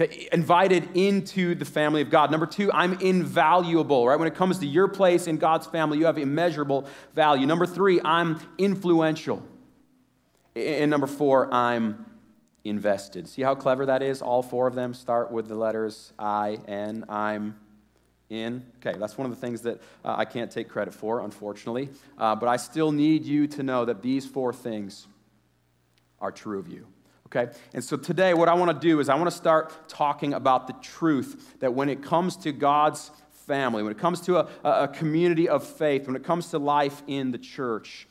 Okay, 0.00 0.28
invited 0.32 0.96
into 0.96 1.54
the 1.54 1.66
family 1.66 2.00
of 2.00 2.08
God. 2.08 2.30
Number 2.30 2.46
two, 2.46 2.72
I'm 2.72 2.94
invaluable, 3.00 4.08
right? 4.08 4.18
When 4.18 4.28
it 4.28 4.34
comes 4.34 4.58
to 4.60 4.66
your 4.66 4.88
place 4.88 5.26
in 5.26 5.36
God's 5.36 5.66
family, 5.66 5.98
you 5.98 6.06
have 6.06 6.16
immeasurable 6.16 6.86
value. 7.14 7.46
Number 7.46 7.66
three, 7.66 8.00
I'm 8.02 8.40
influential. 8.56 9.42
And 10.56 10.90
number 10.90 11.06
four, 11.06 11.52
I'm 11.52 12.06
invested. 12.64 13.28
See 13.28 13.42
how 13.42 13.54
clever 13.54 13.86
that 13.86 14.02
is? 14.02 14.22
All 14.22 14.42
four 14.42 14.66
of 14.66 14.74
them 14.74 14.94
start 14.94 15.30
with 15.30 15.48
the 15.48 15.54
letters 15.54 16.14
I, 16.18 16.58
N, 16.66 17.04
I'm 17.08 17.58
in. 18.30 18.64
Okay, 18.78 18.98
that's 18.98 19.18
one 19.18 19.30
of 19.30 19.38
the 19.38 19.40
things 19.40 19.60
that 19.62 19.82
uh, 20.04 20.14
I 20.16 20.24
can't 20.24 20.50
take 20.50 20.70
credit 20.70 20.94
for, 20.94 21.20
unfortunately. 21.20 21.90
Uh, 22.16 22.34
but 22.34 22.48
I 22.48 22.56
still 22.56 22.90
need 22.90 23.26
you 23.26 23.46
to 23.48 23.62
know 23.62 23.84
that 23.84 24.00
these 24.00 24.26
four 24.26 24.52
things 24.54 25.06
are 26.20 26.32
true 26.32 26.58
of 26.58 26.68
you. 26.68 26.86
Okay? 27.34 27.52
And 27.74 27.82
so 27.82 27.96
today, 27.96 28.34
what 28.34 28.48
I 28.48 28.54
want 28.54 28.70
to 28.72 28.86
do 28.86 29.00
is 29.00 29.08
I 29.08 29.14
want 29.14 29.30
to 29.30 29.36
start 29.36 29.88
talking 29.88 30.34
about 30.34 30.66
the 30.66 30.74
truth 30.82 31.58
that 31.60 31.72
when 31.72 31.88
it 31.88 32.02
comes 32.02 32.36
to 32.38 32.52
God's 32.52 33.10
family, 33.46 33.82
when 33.82 33.92
it 33.92 33.98
comes 33.98 34.20
to 34.22 34.38
a, 34.38 34.48
a 34.64 34.88
community 34.88 35.48
of 35.48 35.64
faith, 35.64 36.06
when 36.06 36.16
it 36.16 36.24
comes 36.24 36.50
to 36.50 36.58
life 36.58 37.02
in 37.06 37.30
the 37.30 37.38
church, 37.38 38.08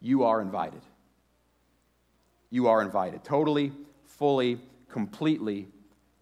you 0.00 0.24
are 0.24 0.40
invited 0.40 0.82
you 2.50 2.66
are 2.66 2.82
invited. 2.82 3.24
Totally, 3.24 3.72
fully, 4.04 4.58
completely, 4.90 5.68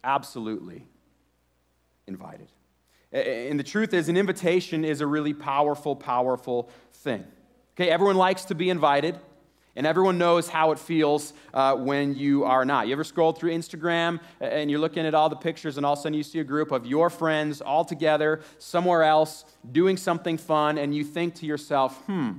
absolutely 0.05 0.87
invited. 2.07 2.49
And 3.11 3.59
the 3.59 3.65
truth 3.65 3.95
is, 3.95 4.11
an 4.11 4.19
invitation 4.19 4.85
is 4.85 5.01
a 5.01 5.07
really 5.07 5.33
powerful, 5.33 5.97
powerful 5.97 6.69
thing. 6.93 7.25
Okay, 7.75 7.89
everyone 7.89 8.17
likes 8.17 8.45
to 8.47 8.55
be 8.55 8.69
invited, 8.69 9.19
and 9.79 9.87
everyone 9.87 10.19
knows 10.19 10.49
how 10.49 10.73
it 10.73 10.79
feels 10.79 11.33
uh, 11.55 11.77
when 11.77 12.17
you 12.17 12.43
are 12.43 12.65
not. 12.65 12.89
You 12.89 12.93
ever 12.95 13.05
scroll 13.05 13.33
through 13.33 13.53
Instagram 13.53 14.19
and 14.41 14.69
you're 14.69 14.81
looking 14.81 15.07
at 15.07 15.15
all 15.15 15.29
the 15.29 15.37
pictures, 15.37 15.77
and 15.77 15.87
all 15.87 15.93
of 15.93 16.01
a 16.01 16.03
sudden 16.03 16.15
you 16.15 16.25
see 16.25 16.41
a 16.41 16.45
group 16.45 16.73
of 16.73 16.85
your 16.85 17.09
friends 17.09 17.61
all 17.61 17.85
together 17.85 18.41
somewhere 18.59 19.05
else 19.05 19.45
doing 19.71 19.97
something 19.97 20.37
fun, 20.37 20.79
and 20.79 20.97
you 20.97 21.05
think 21.05 21.37
to 21.37 21.47
yourself, 21.47 21.97
hmm, 22.07 22.33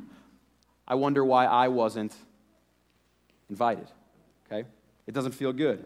I 0.86 0.96
wonder 0.96 1.24
why 1.24 1.46
I 1.46 1.70
wasn't 1.70 2.14
invited. 3.50 3.88
Okay? 4.46 4.68
It 5.08 5.14
doesn't 5.14 5.32
feel 5.32 5.54
good. 5.54 5.86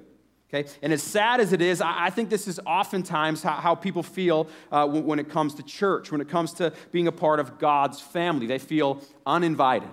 Okay? 0.49 0.67
And 0.81 0.91
as 0.91 1.03
sad 1.03 1.39
as 1.39 1.53
it 1.53 1.61
is, 1.61 1.81
I, 1.81 2.09
think 2.09 2.31
this 2.31 2.47
is 2.47 2.59
oftentimes 2.65 3.43
how, 3.43 3.75
people 3.75 4.01
feel 4.01 4.47
uh, 4.71 4.87
when 4.87 5.19
it 5.19 5.29
comes 5.29 5.53
to 5.55 5.63
church, 5.63 6.11
when 6.11 6.19
it 6.19 6.29
comes 6.29 6.53
to 6.53 6.73
being 6.91 7.07
a 7.07 7.11
part 7.11 7.39
of 7.39 7.59
God's 7.59 7.99
family. 8.01 8.47
They 8.47 8.59
feel 8.59 9.01
uninvited, 9.25 9.89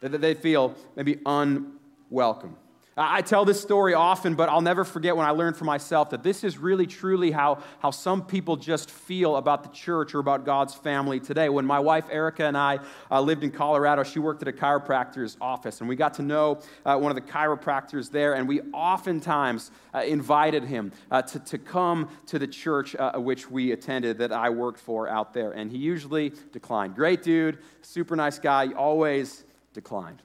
they, 0.00 0.08
they 0.08 0.34
feel 0.34 0.74
maybe 0.96 1.18
unwelcome. 1.24 2.56
I 3.02 3.22
tell 3.22 3.46
this 3.46 3.60
story 3.60 3.94
often, 3.94 4.34
but 4.34 4.48
I'll 4.48 4.60
never 4.60 4.84
forget 4.84 5.16
when 5.16 5.24
I 5.24 5.30
learned 5.30 5.56
for 5.56 5.64
myself 5.64 6.10
that 6.10 6.22
this 6.22 6.44
is 6.44 6.58
really 6.58 6.86
truly 6.86 7.30
how, 7.30 7.62
how 7.78 7.92
some 7.92 8.26
people 8.26 8.56
just 8.56 8.90
feel 8.90 9.36
about 9.36 9.62
the 9.62 9.70
church 9.70 10.14
or 10.14 10.18
about 10.18 10.44
God's 10.44 10.74
family 10.74 11.18
today. 11.18 11.48
When 11.48 11.64
my 11.64 11.78
wife 11.78 12.04
Erica 12.10 12.44
and 12.44 12.58
I 12.58 12.80
uh, 13.10 13.20
lived 13.20 13.42
in 13.42 13.52
Colorado, 13.52 14.02
she 14.02 14.18
worked 14.18 14.42
at 14.42 14.48
a 14.48 14.52
chiropractor's 14.52 15.38
office, 15.40 15.80
and 15.80 15.88
we 15.88 15.96
got 15.96 16.14
to 16.14 16.22
know 16.22 16.60
uh, 16.84 16.98
one 16.98 17.10
of 17.10 17.14
the 17.14 17.32
chiropractors 17.32 18.10
there, 18.10 18.34
and 18.34 18.46
we 18.46 18.60
oftentimes 18.74 19.70
uh, 19.94 20.00
invited 20.00 20.64
him 20.64 20.92
uh, 21.10 21.22
to, 21.22 21.38
to 21.38 21.58
come 21.58 22.10
to 22.26 22.38
the 22.38 22.46
church 22.48 22.94
uh, 22.96 23.12
which 23.12 23.50
we 23.50 23.72
attended 23.72 24.18
that 24.18 24.32
I 24.32 24.50
worked 24.50 24.80
for 24.80 25.08
out 25.08 25.32
there, 25.32 25.52
and 25.52 25.70
he 25.70 25.78
usually 25.78 26.32
declined. 26.52 26.96
Great 26.96 27.22
dude, 27.22 27.58
super 27.82 28.14
nice 28.14 28.38
guy, 28.38 28.72
always 28.72 29.44
declined. 29.72 30.22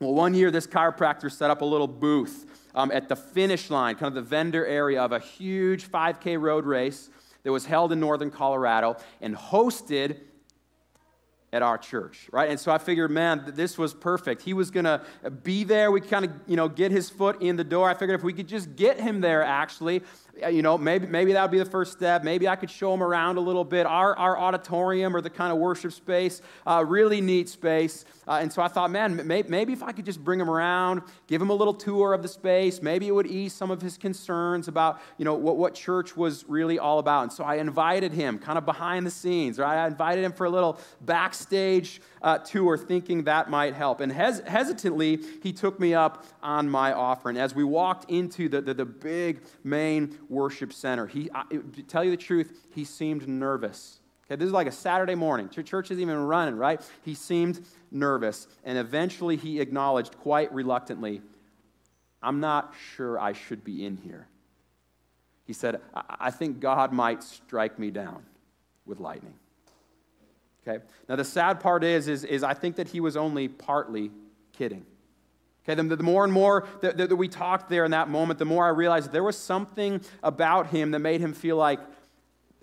Well, 0.00 0.14
one 0.14 0.34
year, 0.34 0.50
this 0.50 0.66
chiropractor 0.66 1.30
set 1.30 1.50
up 1.50 1.62
a 1.62 1.64
little 1.64 1.86
booth 1.86 2.46
um, 2.74 2.90
at 2.90 3.08
the 3.08 3.16
finish 3.16 3.70
line, 3.70 3.94
kind 3.94 4.08
of 4.08 4.14
the 4.14 4.28
vendor 4.28 4.66
area 4.66 5.00
of 5.00 5.12
a 5.12 5.20
huge 5.20 5.88
5K 5.88 6.40
road 6.40 6.66
race 6.66 7.08
that 7.44 7.52
was 7.52 7.66
held 7.66 7.92
in 7.92 8.00
northern 8.00 8.30
Colorado 8.30 8.96
and 9.20 9.36
hosted 9.36 10.18
at 11.52 11.62
our 11.62 11.76
church, 11.76 12.28
right? 12.32 12.48
And 12.48 12.58
so 12.58 12.72
I 12.72 12.78
figured, 12.78 13.10
man, 13.10 13.52
this 13.54 13.76
was 13.76 13.92
perfect. 13.92 14.40
He 14.40 14.54
was 14.54 14.70
going 14.70 14.86
to 14.86 15.02
be 15.42 15.64
there. 15.64 15.90
We 15.90 16.00
kind 16.00 16.24
of, 16.24 16.32
you 16.46 16.56
know, 16.56 16.66
get 16.66 16.90
his 16.90 17.10
foot 17.10 17.42
in 17.42 17.56
the 17.56 17.64
door. 17.64 17.90
I 17.90 17.94
figured 17.94 18.18
if 18.18 18.24
we 18.24 18.32
could 18.32 18.48
just 18.48 18.74
get 18.74 18.98
him 18.98 19.20
there, 19.20 19.42
actually, 19.42 20.02
you 20.50 20.62
know, 20.62 20.78
maybe, 20.78 21.06
maybe 21.06 21.32
that 21.34 21.42
would 21.42 21.50
be 21.50 21.58
the 21.58 21.64
first 21.64 21.92
step. 21.92 22.24
Maybe 22.24 22.48
I 22.48 22.56
could 22.56 22.70
show 22.70 22.92
him 22.94 23.02
around 23.02 23.36
a 23.36 23.40
little 23.40 23.64
bit. 23.64 23.86
Our, 23.86 24.16
our 24.16 24.38
auditorium 24.38 25.14
or 25.14 25.20
the 25.20 25.30
kind 25.30 25.52
of 25.52 25.58
worship 25.58 25.92
space, 25.92 26.40
uh, 26.66 26.84
really 26.86 27.20
neat 27.20 27.48
space. 27.48 28.04
Uh, 28.26 28.38
and 28.40 28.52
so 28.52 28.62
I 28.62 28.68
thought, 28.68 28.90
man, 28.90 29.26
maybe, 29.26 29.48
maybe 29.48 29.72
if 29.72 29.82
I 29.82 29.92
could 29.92 30.06
just 30.06 30.22
bring 30.24 30.40
him 30.40 30.48
around, 30.48 31.02
give 31.26 31.42
him 31.42 31.50
a 31.50 31.54
little 31.54 31.74
tour 31.74 32.14
of 32.14 32.22
the 32.22 32.28
space, 32.28 32.80
maybe 32.80 33.08
it 33.08 33.10
would 33.10 33.26
ease 33.26 33.52
some 33.52 33.70
of 33.70 33.82
his 33.82 33.98
concerns 33.98 34.68
about, 34.68 35.00
you 35.18 35.24
know, 35.24 35.34
what, 35.34 35.56
what 35.56 35.74
church 35.74 36.16
was 36.16 36.44
really 36.48 36.78
all 36.78 36.98
about. 36.98 37.24
And 37.24 37.32
so 37.32 37.44
I 37.44 37.56
invited 37.56 38.12
him 38.12 38.38
kind 38.38 38.56
of 38.56 38.64
behind 38.64 39.06
the 39.06 39.10
scenes, 39.10 39.58
right? 39.58 39.84
I 39.84 39.86
invited 39.86 40.24
him 40.24 40.32
for 40.32 40.46
a 40.46 40.50
little 40.50 40.78
backstage 41.02 42.00
uh, 42.22 42.38
tour 42.38 42.78
thinking 42.78 43.24
that 43.24 43.50
might 43.50 43.74
help. 43.74 44.00
And 44.00 44.10
hes- 44.10 44.42
hesitantly, 44.46 45.20
he 45.42 45.52
took 45.52 45.78
me 45.78 45.92
up 45.92 46.24
on 46.42 46.70
my 46.70 46.92
offer. 46.92 47.28
And 47.28 47.38
as 47.38 47.54
we 47.54 47.64
walked 47.64 48.10
into 48.10 48.48
the, 48.48 48.60
the, 48.60 48.74
the 48.74 48.84
big 48.84 49.42
main 49.64 50.16
worship 50.28 50.72
center, 50.72 51.06
he, 51.06 51.30
I, 51.34 51.44
to 51.44 51.82
tell 51.86 52.04
you 52.04 52.10
the 52.10 52.16
truth, 52.16 52.66
he 52.74 52.84
seemed 52.84 53.28
nervous. 53.28 54.00
Okay, 54.26 54.36
this 54.36 54.46
is 54.46 54.52
like 54.52 54.66
a 54.66 54.72
Saturday 54.72 55.14
morning. 55.14 55.48
Church 55.48 55.90
isn't 55.90 56.00
even 56.00 56.16
running, 56.16 56.56
right? 56.56 56.80
He 57.04 57.14
seemed 57.14 57.64
nervous. 57.90 58.46
And 58.64 58.78
eventually 58.78 59.36
he 59.36 59.60
acknowledged 59.60 60.16
quite 60.18 60.52
reluctantly, 60.54 61.22
I'm 62.22 62.40
not 62.40 62.74
sure 62.94 63.18
I 63.18 63.32
should 63.32 63.64
be 63.64 63.84
in 63.84 63.96
here. 63.96 64.28
He 65.44 65.52
said, 65.52 65.80
I, 65.94 66.02
I 66.20 66.30
think 66.30 66.60
God 66.60 66.92
might 66.92 67.22
strike 67.22 67.78
me 67.78 67.90
down 67.90 68.22
with 68.86 69.00
lightning. 69.00 69.34
Okay? 70.66 70.84
Now, 71.08 71.16
the 71.16 71.24
sad 71.24 71.60
part 71.60 71.82
is, 71.82 72.08
is, 72.08 72.24
is 72.24 72.42
I 72.42 72.54
think 72.54 72.76
that 72.76 72.88
he 72.88 73.00
was 73.00 73.16
only 73.16 73.48
partly 73.48 74.12
kidding. 74.52 74.86
Okay, 75.64 75.80
the, 75.80 75.96
the 75.96 76.02
more 76.02 76.24
and 76.24 76.32
more 76.32 76.66
that, 76.80 76.96
that, 76.96 77.14
we 77.14 77.28
talked 77.28 77.68
there 77.68 77.84
in 77.84 77.92
that 77.92 78.08
moment, 78.08 78.38
the 78.38 78.44
more 78.44 78.64
I 78.66 78.70
realized 78.70 79.12
there 79.12 79.22
was 79.22 79.36
something 79.36 80.00
about 80.22 80.68
him 80.68 80.90
that 80.90 80.98
made 80.98 81.20
him 81.20 81.32
feel 81.32 81.56
like, 81.56 81.78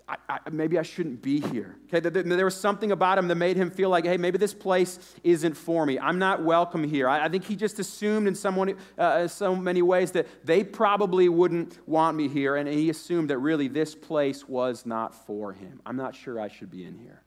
I, 0.06 0.16
I, 0.28 0.50
maybe 0.50 0.78
I 0.78 0.82
shouldn't 0.82 1.22
be 1.22 1.40
here. 1.40 1.76
Okay, 1.86 2.00
there, 2.00 2.44
was 2.44 2.56
something 2.56 2.92
about 2.92 3.16
him 3.16 3.28
that 3.28 3.36
made 3.36 3.56
him 3.56 3.70
feel 3.70 3.88
like, 3.88 4.04
hey, 4.04 4.16
maybe 4.16 4.36
this 4.36 4.52
place 4.52 4.98
isn't 5.22 5.54
for 5.54 5.86
me. 5.86 5.98
I'm 5.98 6.18
not 6.18 6.42
welcome 6.42 6.84
here. 6.84 7.08
I, 7.08 7.24
I 7.24 7.28
think 7.28 7.44
he 7.44 7.56
just 7.56 7.78
assumed 7.78 8.28
in 8.28 8.34
someone, 8.34 8.76
uh, 8.98 9.28
so 9.28 9.56
many 9.56 9.82
ways 9.82 10.10
that 10.12 10.26
they 10.44 10.62
probably 10.62 11.28
wouldn't 11.28 11.78
want 11.88 12.16
me 12.16 12.28
here, 12.28 12.56
and 12.56 12.68
he 12.68 12.90
assumed 12.90 13.30
that 13.30 13.38
really 13.38 13.68
this 13.68 13.94
place 13.94 14.46
was 14.46 14.84
not 14.84 15.14
for 15.26 15.52
him. 15.52 15.80
I'm 15.86 15.96
not 15.96 16.14
sure 16.14 16.38
I 16.38 16.48
should 16.48 16.70
be 16.70 16.84
in 16.84 16.98
here 16.98 17.22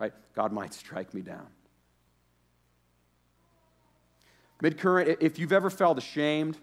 right? 0.00 0.12
God 0.34 0.50
might 0.50 0.74
strike 0.74 1.14
me 1.14 1.20
down. 1.20 1.46
Midcurrent, 4.62 5.16
if 5.20 5.38
you've 5.38 5.52
ever 5.52 5.70
felt 5.70 5.98
ashamed, 5.98 6.58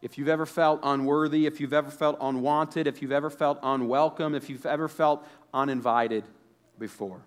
if 0.00 0.16
you've 0.16 0.28
ever 0.28 0.46
felt 0.46 0.80
unworthy, 0.82 1.46
if 1.46 1.60
you've 1.60 1.72
ever 1.72 1.90
felt 1.90 2.16
unwanted, 2.20 2.86
if 2.86 3.02
you've 3.02 3.12
ever 3.12 3.30
felt 3.30 3.58
unwelcome, 3.62 4.34
if 4.34 4.48
you've 4.48 4.66
ever 4.66 4.88
felt 4.88 5.26
uninvited 5.52 6.24
before, 6.78 7.20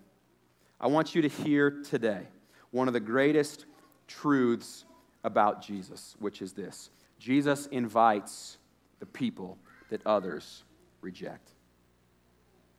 I 0.80 0.86
want 0.86 1.14
you 1.14 1.22
to 1.22 1.28
hear 1.28 1.70
today 1.70 2.26
one 2.70 2.88
of 2.88 2.94
the 2.94 3.00
greatest 3.00 3.66
truths 4.08 4.84
about 5.22 5.62
Jesus, 5.62 6.16
which 6.18 6.42
is 6.42 6.52
this 6.52 6.90
Jesus 7.18 7.66
invites 7.66 8.58
the 8.98 9.06
people 9.06 9.58
that 9.90 10.04
others 10.06 10.64
reject. 11.02 11.52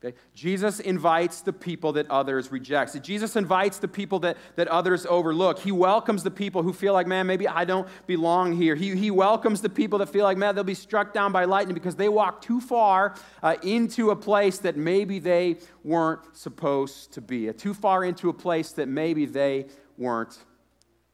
Okay? 0.04 0.18
Jesus 0.34 0.80
invites 0.80 1.42
the 1.42 1.54
people 1.54 1.94
that 1.94 2.10
others 2.10 2.52
reject. 2.52 3.02
Jesus 3.04 3.36
invites 3.36 3.78
the 3.78 3.88
people 3.88 4.20
that, 4.20 4.38
that 4.56 4.68
others 4.68 5.06
overlook. 5.06 5.60
He 5.60 5.72
welcomes 5.72 6.24
the 6.24 6.32
people 6.32 6.62
who 6.62 6.74
feel 6.74 6.94
like, 6.94 7.08
man, 7.08 7.26
maybe 7.26 7.48
I 7.48 7.64
don't 7.64 7.88
belong 8.06 8.54
here. 8.54 8.76
He, 8.76 8.96
he 8.96 9.12
welcomes 9.12 9.62
the 9.62 9.70
people 9.70 10.00
that 10.00 10.10
feel 10.10 10.26
like, 10.26 10.38
man, 10.38 10.56
they'll 10.56 10.64
be 10.64 10.74
struck 10.74 11.14
down 11.14 11.32
by 11.32 11.46
lightning 11.46 11.74
because 11.74 11.96
they 11.96 12.10
walk 12.10 12.42
too 12.42 12.60
far 12.60 13.16
uh, 13.42 13.56
into 13.64 14.12
a 14.12 14.16
place 14.16 14.58
that 14.60 14.76
maybe 14.76 15.20
they 15.20 15.58
weren't 15.84 16.36
supposed 16.36 17.14
to 17.14 17.22
be, 17.22 17.50
uh, 17.50 17.54
too 17.54 17.74
far 17.74 18.04
into 18.04 18.30
a 18.30 18.34
place 18.34 18.72
that 18.74 18.88
maybe 18.88 19.26
they 19.26 19.68
weren't 19.98 20.38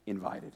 invited. 0.07 0.53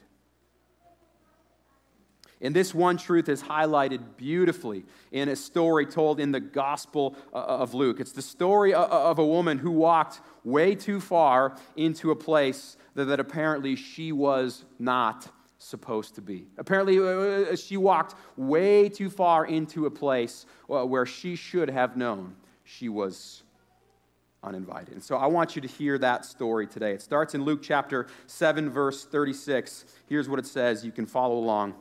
And 2.40 2.54
this 2.54 2.74
one 2.74 2.96
truth 2.96 3.28
is 3.28 3.42
highlighted 3.42 4.00
beautifully 4.16 4.84
in 5.12 5.28
a 5.28 5.36
story 5.36 5.86
told 5.86 6.20
in 6.20 6.32
the 6.32 6.40
Gospel 6.40 7.16
uh, 7.32 7.38
of 7.38 7.74
Luke. 7.74 8.00
It's 8.00 8.12
the 8.12 8.22
story 8.22 8.74
of 8.74 9.18
a 9.18 9.26
woman 9.26 9.58
who 9.58 9.70
walked 9.70 10.20
way 10.44 10.74
too 10.74 11.00
far 11.00 11.56
into 11.76 12.10
a 12.10 12.16
place 12.16 12.76
that, 12.94 13.18
apparently 13.18 13.76
she 13.76 14.12
was 14.12 14.64
not 14.78 15.28
supposed 15.58 16.14
to 16.16 16.20
be. 16.20 16.46
Apparently, 16.58 16.98
uh, 16.98 17.52
uh, 17.52 17.56
she 17.56 17.76
walked 17.76 18.14
way 18.36 18.88
too 18.88 19.08
far 19.08 19.46
into 19.46 19.86
a 19.86 19.90
place 19.90 20.46
where 20.66 21.06
she 21.06 21.36
should 21.36 21.70
have 21.70 21.96
known 21.96 22.36
she 22.64 22.88
was 22.88 23.42
uninvited. 24.42 24.94
And 24.94 25.02
so 25.02 25.16
I 25.16 25.26
want 25.26 25.56
you 25.56 25.62
to 25.62 25.68
hear 25.68 25.98
that 25.98 26.24
story 26.24 26.66
today. 26.66 26.92
It 26.92 27.02
starts 27.02 27.34
in 27.34 27.44
Luke 27.44 27.62
chapter 27.62 28.06
7, 28.26 28.70
verse 28.70 29.04
36. 29.04 29.86
Here's 30.06 30.28
what 30.28 30.38
it 30.38 30.46
says. 30.46 30.84
You 30.84 30.92
can 30.92 31.06
follow 31.06 31.36
along 31.36 31.74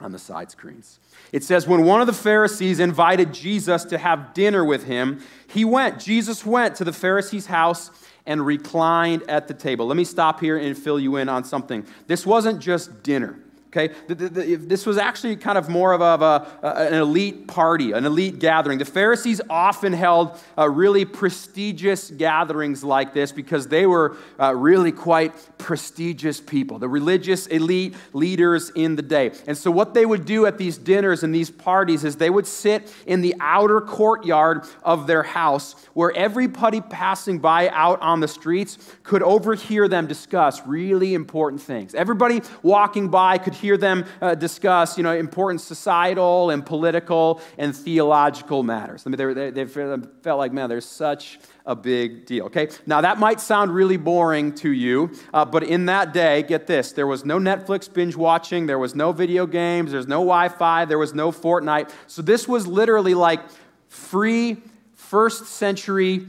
on 0.00 0.12
the 0.12 0.18
side 0.18 0.50
screens. 0.50 0.98
It 1.32 1.42
says, 1.42 1.66
When 1.66 1.84
one 1.84 2.00
of 2.00 2.06
the 2.06 2.12
Pharisees 2.12 2.80
invited 2.80 3.32
Jesus 3.32 3.84
to 3.86 3.98
have 3.98 4.34
dinner 4.34 4.64
with 4.64 4.84
him, 4.84 5.22
he 5.48 5.64
went. 5.64 5.98
Jesus 5.98 6.44
went 6.44 6.74
to 6.76 6.84
the 6.84 6.92
Pharisee's 6.92 7.46
house 7.46 7.90
and 8.26 8.44
reclined 8.44 9.22
at 9.28 9.48
the 9.48 9.54
table. 9.54 9.86
Let 9.86 9.96
me 9.96 10.04
stop 10.04 10.40
here 10.40 10.58
and 10.58 10.76
fill 10.76 11.00
you 11.00 11.16
in 11.16 11.28
on 11.28 11.44
something. 11.44 11.86
This 12.06 12.26
wasn't 12.26 12.60
just 12.60 13.02
dinner. 13.02 13.38
Okay, 13.68 13.94
this 14.06 14.86
was 14.86 14.96
actually 14.96 15.36
kind 15.36 15.58
of 15.58 15.68
more 15.68 15.92
of 15.92 16.00
a, 16.00 16.46
an 16.62 16.94
elite 16.94 17.46
party, 17.46 17.92
an 17.92 18.06
elite 18.06 18.38
gathering. 18.38 18.78
The 18.78 18.84
Pharisees 18.84 19.40
often 19.50 19.92
held 19.92 20.38
uh, 20.56 20.70
really 20.70 21.04
prestigious 21.04 22.10
gatherings 22.10 22.84
like 22.84 23.12
this 23.12 23.32
because 23.32 23.66
they 23.68 23.84
were 23.84 24.16
uh, 24.40 24.54
really 24.54 24.92
quite 24.92 25.34
prestigious 25.58 26.40
people, 26.40 26.78
the 26.78 26.88
religious 26.88 27.48
elite 27.48 27.94
leaders 28.12 28.70
in 28.70 28.96
the 28.96 29.02
day. 29.02 29.32
And 29.46 29.58
so, 29.58 29.70
what 29.70 29.94
they 29.94 30.06
would 30.06 30.24
do 30.24 30.46
at 30.46 30.58
these 30.58 30.78
dinners 30.78 31.22
and 31.22 31.34
these 31.34 31.50
parties 31.50 32.04
is 32.04 32.16
they 32.16 32.30
would 32.30 32.46
sit 32.46 32.94
in 33.06 33.20
the 33.20 33.34
outer 33.40 33.80
courtyard 33.80 34.62
of 34.84 35.06
their 35.06 35.24
house 35.24 35.74
where 35.92 36.12
everybody 36.12 36.80
passing 36.80 37.40
by 37.40 37.68
out 37.70 38.00
on 38.00 38.20
the 38.20 38.28
streets 38.28 38.78
could 39.02 39.22
overhear 39.22 39.88
them 39.88 40.06
discuss 40.06 40.64
really 40.66 41.14
important 41.14 41.60
things. 41.60 41.94
Everybody 41.94 42.42
walking 42.62 43.08
by 43.08 43.38
could 43.38 43.54
hear 43.54 43.65
hear 43.66 43.76
them 43.76 44.04
uh, 44.20 44.34
discuss, 44.34 44.96
you 44.96 45.02
know, 45.02 45.12
important 45.12 45.60
societal 45.60 46.50
and 46.50 46.64
political 46.64 47.40
and 47.58 47.74
theological 47.74 48.62
matters. 48.62 49.04
I 49.04 49.10
mean, 49.10 49.18
they, 49.18 49.50
they, 49.50 49.64
they 49.64 49.66
felt 49.66 50.38
like, 50.38 50.52
man, 50.52 50.68
there's 50.68 50.84
such 50.86 51.38
a 51.66 51.74
big 51.74 52.26
deal. 52.26 52.46
Okay, 52.46 52.68
now 52.86 53.00
that 53.00 53.18
might 53.18 53.40
sound 53.40 53.74
really 53.74 53.96
boring 53.96 54.54
to 54.54 54.70
you, 54.70 55.10
uh, 55.34 55.44
but 55.44 55.62
in 55.64 55.86
that 55.86 56.12
day, 56.12 56.42
get 56.42 56.66
this: 56.66 56.92
there 56.92 57.06
was 57.06 57.24
no 57.24 57.38
Netflix 57.38 57.92
binge 57.92 58.16
watching, 58.16 58.66
there 58.66 58.78
was 58.78 58.94
no 58.94 59.12
video 59.12 59.46
games, 59.46 59.90
there's 59.92 60.06
no 60.06 60.20
Wi-Fi, 60.20 60.84
there 60.84 60.98
was 60.98 61.12
no 61.12 61.32
Fortnite. 61.32 61.90
So 62.06 62.22
this 62.22 62.46
was 62.46 62.66
literally 62.66 63.14
like 63.14 63.40
free 63.88 64.58
first 64.94 65.46
century 65.46 66.26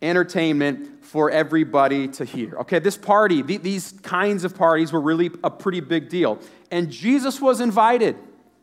entertainment 0.00 0.91
for 1.12 1.30
everybody 1.30 2.08
to 2.08 2.24
hear. 2.24 2.56
Okay, 2.60 2.78
this 2.78 2.96
party, 2.96 3.42
th- 3.42 3.60
these 3.60 3.92
kinds 4.00 4.44
of 4.44 4.56
parties 4.56 4.94
were 4.94 5.00
really 5.00 5.30
a 5.44 5.50
pretty 5.50 5.80
big 5.80 6.08
deal. 6.08 6.38
And 6.70 6.90
Jesus 6.90 7.38
was 7.38 7.60
invited 7.60 8.16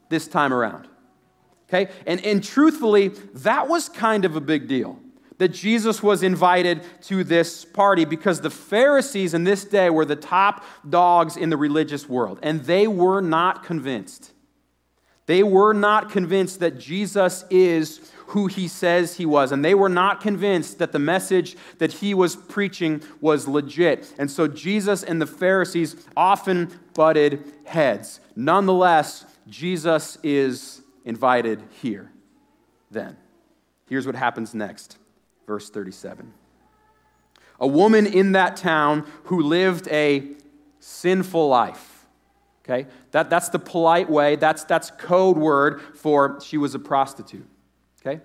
this 0.08 0.26
time 0.26 0.52
around. 0.52 0.88
Okay, 1.68 1.92
and, 2.08 2.22
and 2.24 2.42
truthfully, 2.42 3.08
that 3.34 3.68
was 3.68 3.88
kind 3.88 4.24
of 4.24 4.34
a 4.34 4.40
big 4.40 4.66
deal 4.66 4.98
that 5.38 5.50
Jesus 5.50 6.02
was 6.02 6.24
invited 6.24 6.82
to 7.02 7.22
this 7.22 7.64
party 7.64 8.04
because 8.04 8.40
the 8.40 8.50
Pharisees 8.50 9.32
in 9.32 9.44
this 9.44 9.64
day 9.64 9.88
were 9.88 10.04
the 10.04 10.16
top 10.16 10.64
dogs 10.88 11.36
in 11.36 11.50
the 11.50 11.56
religious 11.56 12.08
world, 12.08 12.40
and 12.42 12.62
they 12.64 12.88
were 12.88 13.20
not 13.20 13.62
convinced 13.62 14.32
They 15.30 15.44
were 15.44 15.72
not 15.72 16.10
convinced 16.10 16.58
that 16.58 16.76
Jesus 16.80 17.44
is 17.50 18.10
who 18.26 18.48
he 18.48 18.66
says 18.66 19.16
he 19.16 19.24
was, 19.24 19.52
and 19.52 19.64
they 19.64 19.74
were 19.74 19.88
not 19.88 20.20
convinced 20.20 20.80
that 20.80 20.90
the 20.90 20.98
message 20.98 21.56
that 21.78 21.92
he 21.92 22.14
was 22.14 22.34
preaching 22.34 23.00
was 23.20 23.46
legit. 23.46 24.12
And 24.18 24.28
so 24.28 24.48
Jesus 24.48 25.04
and 25.04 25.22
the 25.22 25.28
Pharisees 25.28 26.04
often 26.16 26.76
butted 26.94 27.44
heads. 27.64 28.18
Nonetheless, 28.34 29.24
Jesus 29.48 30.18
is 30.24 30.82
invited 31.04 31.62
here. 31.80 32.10
Then, 32.90 33.16
here's 33.88 34.06
what 34.06 34.16
happens 34.16 34.52
next. 34.52 34.98
Verse 35.46 35.70
37. 35.70 36.34
A 37.60 37.68
woman 37.68 38.04
in 38.04 38.32
that 38.32 38.56
town 38.56 39.06
who 39.26 39.42
lived 39.42 39.86
a 39.92 40.24
sinful 40.80 41.48
life. 41.48 41.99
Okay? 42.70 42.88
That, 43.10 43.30
that's 43.30 43.48
the 43.48 43.58
polite 43.58 44.08
way, 44.08 44.36
that's, 44.36 44.64
that's 44.64 44.90
code 44.92 45.36
word 45.36 45.80
for 45.96 46.40
she 46.40 46.56
was 46.56 46.74
a 46.74 46.78
prostitute. 46.78 47.46
Okay? 48.00 48.20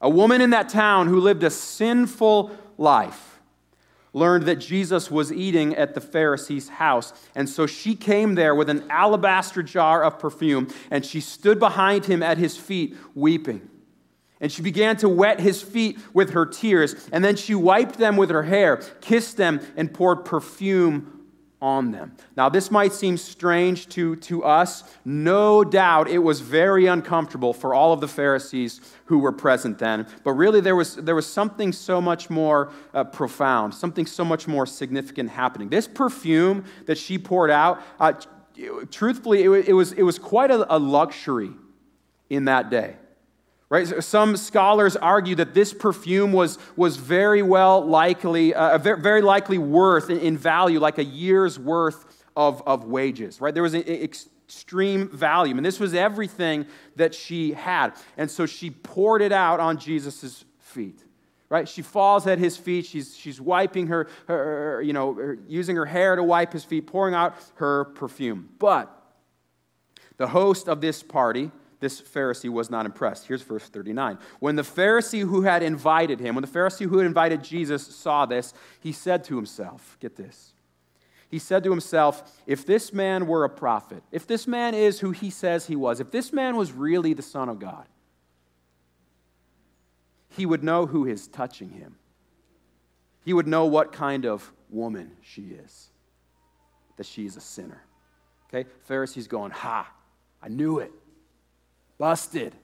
A 0.00 0.08
woman 0.08 0.40
in 0.40 0.50
that 0.50 0.68
town 0.68 1.08
who 1.08 1.20
lived 1.20 1.42
a 1.42 1.50
sinful 1.50 2.56
life 2.78 3.40
learned 4.12 4.44
that 4.44 4.56
Jesus 4.56 5.10
was 5.10 5.32
eating 5.32 5.74
at 5.76 5.94
the 5.94 6.00
Pharisee's 6.00 6.68
house. 6.68 7.12
And 7.34 7.48
so 7.48 7.66
she 7.66 7.94
came 7.94 8.34
there 8.34 8.54
with 8.54 8.68
an 8.68 8.84
alabaster 8.90 9.62
jar 9.62 10.02
of 10.02 10.18
perfume, 10.18 10.68
and 10.90 11.04
she 11.04 11.20
stood 11.20 11.58
behind 11.58 12.06
him 12.06 12.22
at 12.22 12.38
his 12.38 12.56
feet, 12.56 12.96
weeping. 13.14 13.68
And 14.40 14.50
she 14.50 14.62
began 14.62 14.96
to 14.98 15.08
wet 15.08 15.38
his 15.38 15.62
feet 15.62 15.98
with 16.12 16.30
her 16.30 16.46
tears, 16.46 17.08
and 17.12 17.24
then 17.24 17.36
she 17.36 17.54
wiped 17.54 17.98
them 17.98 18.16
with 18.16 18.30
her 18.30 18.44
hair, 18.44 18.78
kissed 19.00 19.36
them, 19.36 19.60
and 19.76 19.92
poured 19.92 20.24
perfume 20.24 21.19
on 21.62 21.90
them. 21.90 22.12
Now, 22.36 22.48
this 22.48 22.70
might 22.70 22.92
seem 22.92 23.16
strange 23.16 23.88
to, 23.90 24.16
to 24.16 24.44
us. 24.44 24.84
No 25.04 25.62
doubt 25.62 26.08
it 26.08 26.18
was 26.18 26.40
very 26.40 26.86
uncomfortable 26.86 27.52
for 27.52 27.74
all 27.74 27.92
of 27.92 28.00
the 28.00 28.08
Pharisees 28.08 28.80
who 29.06 29.18
were 29.18 29.32
present 29.32 29.78
then. 29.78 30.06
But 30.24 30.32
really, 30.32 30.60
there 30.60 30.76
was, 30.76 30.96
there 30.96 31.14
was 31.14 31.26
something 31.26 31.72
so 31.72 32.00
much 32.00 32.30
more 32.30 32.72
uh, 32.94 33.04
profound, 33.04 33.74
something 33.74 34.06
so 34.06 34.24
much 34.24 34.48
more 34.48 34.66
significant 34.66 35.30
happening. 35.30 35.68
This 35.68 35.86
perfume 35.86 36.64
that 36.86 36.96
she 36.96 37.18
poured 37.18 37.50
out, 37.50 37.82
uh, 37.98 38.14
truthfully, 38.90 39.42
it, 39.42 39.68
it, 39.68 39.72
was, 39.74 39.92
it 39.92 40.02
was 40.02 40.18
quite 40.18 40.50
a, 40.50 40.74
a 40.74 40.78
luxury 40.78 41.50
in 42.30 42.46
that 42.46 42.70
day. 42.70 42.96
Right? 43.70 44.02
Some 44.02 44.36
scholars 44.36 44.96
argue 44.96 45.36
that 45.36 45.54
this 45.54 45.72
perfume 45.72 46.32
was, 46.32 46.58
was 46.74 46.96
very 46.96 47.40
well 47.40 47.86
likely, 47.86 48.52
uh, 48.52 48.78
very 48.78 49.22
likely 49.22 49.58
worth 49.58 50.10
in 50.10 50.36
value, 50.36 50.80
like 50.80 50.98
a 50.98 51.04
year's 51.04 51.56
worth 51.56 52.04
of, 52.36 52.62
of 52.66 52.84
wages. 52.84 53.40
Right? 53.40 53.54
There 53.54 53.62
was 53.62 53.74
an 53.74 53.82
extreme 53.82 55.08
value. 55.08 55.56
And 55.56 55.64
this 55.64 55.78
was 55.78 55.94
everything 55.94 56.66
that 56.96 57.14
she 57.14 57.52
had. 57.52 57.92
And 58.16 58.28
so 58.28 58.44
she 58.44 58.70
poured 58.70 59.22
it 59.22 59.30
out 59.30 59.60
on 59.60 59.78
Jesus' 59.78 60.44
feet. 60.58 61.04
Right? 61.48 61.68
She 61.68 61.82
falls 61.82 62.26
at 62.26 62.40
his 62.40 62.56
feet. 62.56 62.86
She's, 62.86 63.16
she's 63.16 63.40
wiping 63.40 63.86
her, 63.86 64.08
her, 64.26 64.82
you 64.82 64.92
know, 64.92 65.36
using 65.46 65.76
her 65.76 65.86
hair 65.86 66.16
to 66.16 66.24
wipe 66.24 66.52
his 66.52 66.64
feet, 66.64 66.88
pouring 66.88 67.14
out 67.14 67.36
her 67.54 67.84
perfume. 67.84 68.48
But 68.58 68.92
the 70.16 70.26
host 70.26 70.68
of 70.68 70.80
this 70.80 71.04
party, 71.04 71.52
this 71.80 72.00
Pharisee 72.00 72.50
was 72.50 72.70
not 72.70 72.86
impressed. 72.86 73.26
Here's 73.26 73.42
verse 73.42 73.68
39. 73.68 74.18
When 74.38 74.56
the 74.56 74.62
Pharisee 74.62 75.26
who 75.26 75.42
had 75.42 75.62
invited 75.62 76.20
him, 76.20 76.34
when 76.34 76.42
the 76.42 76.50
Pharisee 76.50 76.88
who 76.88 76.98
had 76.98 77.06
invited 77.06 77.42
Jesus 77.42 77.84
saw 77.86 78.26
this, 78.26 78.52
he 78.80 78.92
said 78.92 79.24
to 79.24 79.36
himself, 79.36 79.96
Get 79.98 80.16
this. 80.16 80.52
He 81.30 81.38
said 81.38 81.64
to 81.64 81.70
himself, 81.70 82.38
If 82.46 82.66
this 82.66 82.92
man 82.92 83.26
were 83.26 83.44
a 83.44 83.48
prophet, 83.48 84.02
if 84.12 84.26
this 84.26 84.46
man 84.46 84.74
is 84.74 85.00
who 85.00 85.12
he 85.12 85.30
says 85.30 85.66
he 85.66 85.76
was, 85.76 86.00
if 86.00 86.10
this 86.10 86.32
man 86.32 86.56
was 86.56 86.72
really 86.72 87.14
the 87.14 87.22
Son 87.22 87.48
of 87.48 87.58
God, 87.58 87.86
he 90.28 90.44
would 90.44 90.62
know 90.62 90.86
who 90.86 91.06
is 91.06 91.26
touching 91.28 91.70
him. 91.70 91.96
He 93.24 93.32
would 93.32 93.46
know 93.46 93.66
what 93.66 93.92
kind 93.92 94.26
of 94.26 94.52
woman 94.68 95.12
she 95.22 95.42
is, 95.42 95.90
that 96.96 97.06
she 97.06 97.26
is 97.26 97.36
a 97.36 97.40
sinner. 97.40 97.82
Okay? 98.48 98.68
Pharisee's 98.88 99.28
going, 99.28 99.52
Ha, 99.52 99.90
I 100.42 100.48
knew 100.48 100.78
it. 100.78 100.92
Busted. 102.00 102.54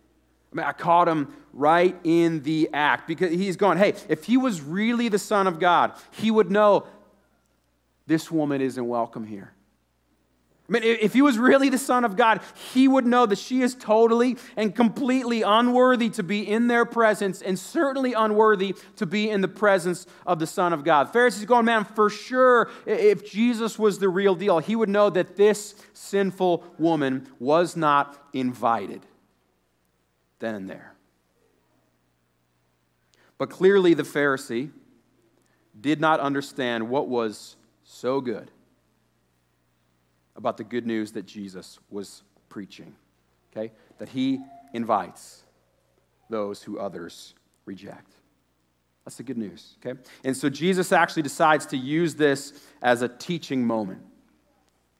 I 0.50 0.56
mean, 0.56 0.64
I 0.64 0.72
caught 0.72 1.08
him 1.08 1.36
right 1.52 1.94
in 2.04 2.42
the 2.42 2.70
act 2.72 3.06
because 3.06 3.30
he's 3.30 3.58
going, 3.58 3.76
hey, 3.76 3.92
if 4.08 4.24
he 4.24 4.38
was 4.38 4.62
really 4.62 5.10
the 5.10 5.18
Son 5.18 5.46
of 5.46 5.60
God, 5.60 5.92
he 6.10 6.30
would 6.30 6.50
know 6.50 6.86
this 8.06 8.30
woman 8.30 8.62
isn't 8.62 8.88
welcome 8.88 9.26
here. 9.26 9.52
I 10.66 10.72
mean, 10.72 10.82
if 10.84 11.12
he 11.12 11.20
was 11.20 11.36
really 11.36 11.68
the 11.68 11.76
Son 11.76 12.06
of 12.06 12.16
God, 12.16 12.40
he 12.72 12.88
would 12.88 13.04
know 13.04 13.26
that 13.26 13.36
she 13.36 13.60
is 13.60 13.74
totally 13.74 14.38
and 14.56 14.74
completely 14.74 15.42
unworthy 15.42 16.08
to 16.10 16.22
be 16.22 16.48
in 16.48 16.68
their 16.68 16.86
presence 16.86 17.42
and 17.42 17.58
certainly 17.58 18.14
unworthy 18.14 18.74
to 18.96 19.04
be 19.04 19.28
in 19.28 19.42
the 19.42 19.48
presence 19.48 20.06
of 20.26 20.38
the 20.38 20.46
Son 20.46 20.72
of 20.72 20.82
God. 20.82 21.12
Pharisees 21.12 21.44
going, 21.44 21.66
man, 21.66 21.84
for 21.84 22.08
sure, 22.08 22.70
if 22.86 23.30
Jesus 23.30 23.78
was 23.78 23.98
the 23.98 24.08
real 24.08 24.34
deal, 24.34 24.60
he 24.60 24.74
would 24.74 24.88
know 24.88 25.10
that 25.10 25.36
this 25.36 25.74
sinful 25.92 26.64
woman 26.78 27.28
was 27.38 27.76
not 27.76 28.18
invited 28.32 29.04
then 30.38 30.54
and 30.54 30.68
there. 30.68 30.94
But 33.38 33.50
clearly, 33.50 33.94
the 33.94 34.02
Pharisee 34.02 34.70
did 35.78 36.00
not 36.00 36.20
understand 36.20 36.88
what 36.88 37.08
was 37.08 37.56
so 37.84 38.20
good 38.20 38.50
about 40.34 40.56
the 40.56 40.64
good 40.64 40.86
news 40.86 41.12
that 41.12 41.26
Jesus 41.26 41.78
was 41.90 42.22
preaching. 42.48 42.94
Okay? 43.52 43.72
That 43.98 44.08
he 44.08 44.40
invites 44.72 45.44
those 46.28 46.62
who 46.62 46.78
others 46.78 47.34
reject. 47.64 48.12
That's 49.04 49.16
the 49.16 49.22
good 49.22 49.38
news, 49.38 49.76
okay? 49.78 49.98
And 50.24 50.36
so 50.36 50.50
Jesus 50.50 50.90
actually 50.90 51.22
decides 51.22 51.64
to 51.66 51.76
use 51.76 52.16
this 52.16 52.52
as 52.82 53.02
a 53.02 53.08
teaching 53.08 53.64
moment. 53.64 54.02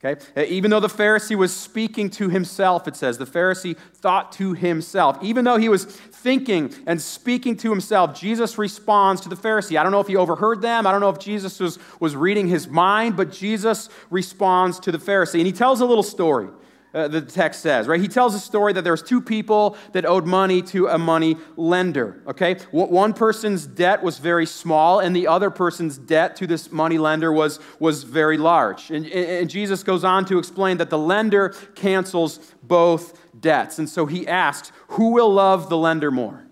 Okay? 0.04 0.20
Uh, 0.36 0.44
even 0.46 0.70
though 0.70 0.80
the 0.80 0.88
Pharisee 0.88 1.36
was 1.36 1.56
speaking 1.56 2.10
to 2.10 2.28
himself, 2.28 2.86
it 2.86 2.96
says, 2.96 3.16
the 3.16 3.24
Pharisee 3.24 3.76
thought 3.94 4.30
to 4.32 4.52
himself. 4.52 5.16
Even 5.22 5.44
though 5.44 5.56
he 5.56 5.70
was 5.70 5.86
thinking 5.86 6.74
and 6.86 7.00
speaking 7.00 7.56
to 7.56 7.70
himself, 7.70 8.18
Jesus 8.18 8.58
responds 8.58 9.22
to 9.22 9.30
the 9.30 9.36
Pharisee. 9.36 9.78
I 9.78 9.82
don't 9.82 9.92
know 9.92 10.00
if 10.00 10.06
he 10.06 10.16
overheard 10.16 10.60
them. 10.60 10.86
I 10.86 10.92
don't 10.92 11.00
know 11.00 11.08
if 11.08 11.18
Jesus 11.18 11.58
was, 11.58 11.78
was 11.98 12.14
reading 12.14 12.46
his 12.46 12.68
mind, 12.68 13.16
but 13.16 13.32
Jesus 13.32 13.88
responds 14.10 14.78
to 14.80 14.92
the 14.92 14.98
Pharisee. 14.98 15.38
And 15.38 15.46
he 15.46 15.52
tells 15.52 15.80
a 15.80 15.86
little 15.86 16.02
story 16.02 16.48
uh, 16.96 17.08
the 17.08 17.20
text 17.20 17.60
says, 17.60 17.86
right? 17.86 18.00
He 18.00 18.08
tells 18.08 18.34
a 18.34 18.40
story 18.40 18.72
that 18.72 18.82
there 18.82 18.94
was 18.94 19.02
two 19.02 19.20
people 19.20 19.76
that 19.92 20.06
owed 20.06 20.24
money 20.24 20.62
to 20.62 20.88
a 20.88 20.96
money 20.96 21.36
lender, 21.56 22.22
okay? 22.26 22.54
One 22.70 23.12
person's 23.12 23.66
debt 23.66 24.02
was 24.02 24.16
very 24.18 24.46
small, 24.46 25.00
and 25.00 25.14
the 25.14 25.26
other 25.26 25.50
person's 25.50 25.98
debt 25.98 26.36
to 26.36 26.46
this 26.46 26.72
money 26.72 26.96
lender 26.96 27.30
was, 27.30 27.60
was 27.78 28.02
very 28.02 28.38
large. 28.38 28.90
And, 28.90 29.04
and 29.06 29.50
Jesus 29.50 29.82
goes 29.82 30.04
on 30.04 30.24
to 30.24 30.38
explain 30.38 30.78
that 30.78 30.88
the 30.88 30.98
lender 30.98 31.50
cancels 31.74 32.38
both 32.62 33.20
debts. 33.38 33.78
And 33.78 33.90
so 33.90 34.06
he 34.06 34.26
asks, 34.26 34.72
who 34.88 35.12
will 35.12 35.30
love 35.30 35.68
the 35.68 35.76
lender 35.76 36.10
more? 36.10 36.46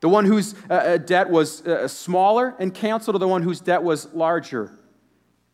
The 0.00 0.08
one 0.08 0.24
whose 0.24 0.54
uh, 0.68 0.74
uh 0.74 0.96
debt 0.98 1.30
was 1.30 1.64
uh, 1.64 1.86
smaller 1.86 2.56
and 2.58 2.74
canceled, 2.74 3.14
or 3.14 3.20
the 3.20 3.28
one 3.28 3.42
whose 3.42 3.60
debt 3.60 3.84
was 3.84 4.12
larger 4.12 4.72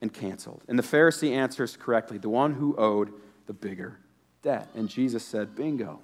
and 0.00 0.10
canceled? 0.12 0.64
And 0.68 0.78
the 0.78 0.82
Pharisee 0.82 1.32
answers 1.32 1.76
correctly 1.76 2.16
the 2.16 2.30
one 2.30 2.54
who 2.54 2.74
owed 2.76 3.12
the 3.50 3.54
bigger 3.54 3.98
debt. 4.42 4.68
And 4.76 4.88
Jesus 4.88 5.24
said, 5.24 5.56
Bingo. 5.56 5.98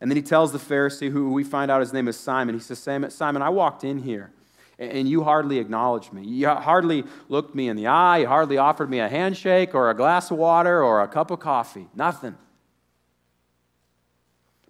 And 0.00 0.10
then 0.10 0.16
he 0.16 0.22
tells 0.22 0.50
the 0.50 0.58
Pharisee, 0.58 1.08
who 1.08 1.30
we 1.30 1.44
find 1.44 1.70
out 1.70 1.78
his 1.78 1.92
name 1.92 2.08
is 2.08 2.18
Simon, 2.18 2.56
he 2.56 2.60
says, 2.60 2.80
Simon, 2.80 3.40
I 3.40 3.50
walked 3.50 3.84
in 3.84 3.98
here 3.98 4.32
and 4.80 5.08
you 5.08 5.22
hardly 5.22 5.60
acknowledged 5.60 6.12
me. 6.12 6.26
You 6.26 6.48
hardly 6.48 7.04
looked 7.28 7.54
me 7.54 7.68
in 7.68 7.76
the 7.76 7.86
eye. 7.86 8.18
You 8.18 8.26
hardly 8.26 8.58
offered 8.58 8.90
me 8.90 8.98
a 8.98 9.08
handshake 9.08 9.76
or 9.76 9.90
a 9.90 9.94
glass 9.94 10.32
of 10.32 10.38
water 10.38 10.82
or 10.82 11.02
a 11.02 11.06
cup 11.06 11.30
of 11.30 11.38
coffee. 11.38 11.86
Nothing. 11.94 12.34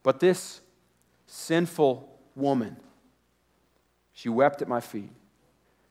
But 0.03 0.21
this 0.21 0.61
sinful 1.27 2.15
woman, 2.37 2.77
she 4.13 4.29
wept 4.29 4.61
at 4.61 4.69
my 4.69 4.81
feet. 4.81 5.13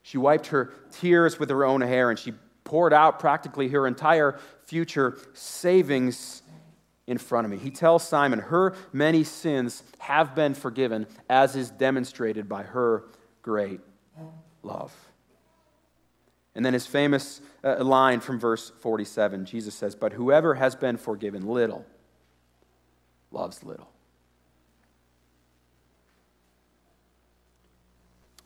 She 0.04 0.20
wiped 0.20 0.48
her 0.48 0.72
tears 0.92 1.40
with 1.40 1.50
her 1.50 1.66
own 1.66 1.82
hair 1.82 2.12
and 2.12 2.20
she 2.20 2.34
poured 2.64 2.94
out 2.94 3.20
practically 3.20 3.68
her 3.70 3.88
entire 3.88 4.40
future 4.72 5.18
savings 5.34 6.44
in 7.06 7.18
front 7.18 7.44
of 7.44 7.52
me. 7.52 7.58
He 7.58 7.72
tells 7.72 8.08
Simon, 8.08 8.40
Her 8.40 8.74
many 8.94 9.26
sins 9.26 9.84
have 10.00 10.34
been 10.34 10.54
forgiven, 10.54 11.08
as 11.30 11.58
is 11.58 11.70
demonstrated 11.72 12.48
by 12.48 12.64
her 12.64 13.04
great 13.42 13.82
love. 14.64 14.96
And 16.56 16.66
then 16.66 16.72
his 16.72 16.88
famous 16.88 17.42
uh, 17.66 17.84
line 17.84 18.22
from 18.22 18.40
verse 18.40 18.72
47 18.80 19.44
Jesus 19.44 19.76
says, 19.76 19.94
But 19.94 20.14
whoever 20.14 20.54
has 20.54 20.74
been 20.74 20.96
forgiven 20.96 21.48
little 21.48 21.86
loves 23.30 23.66
little. 23.66 23.90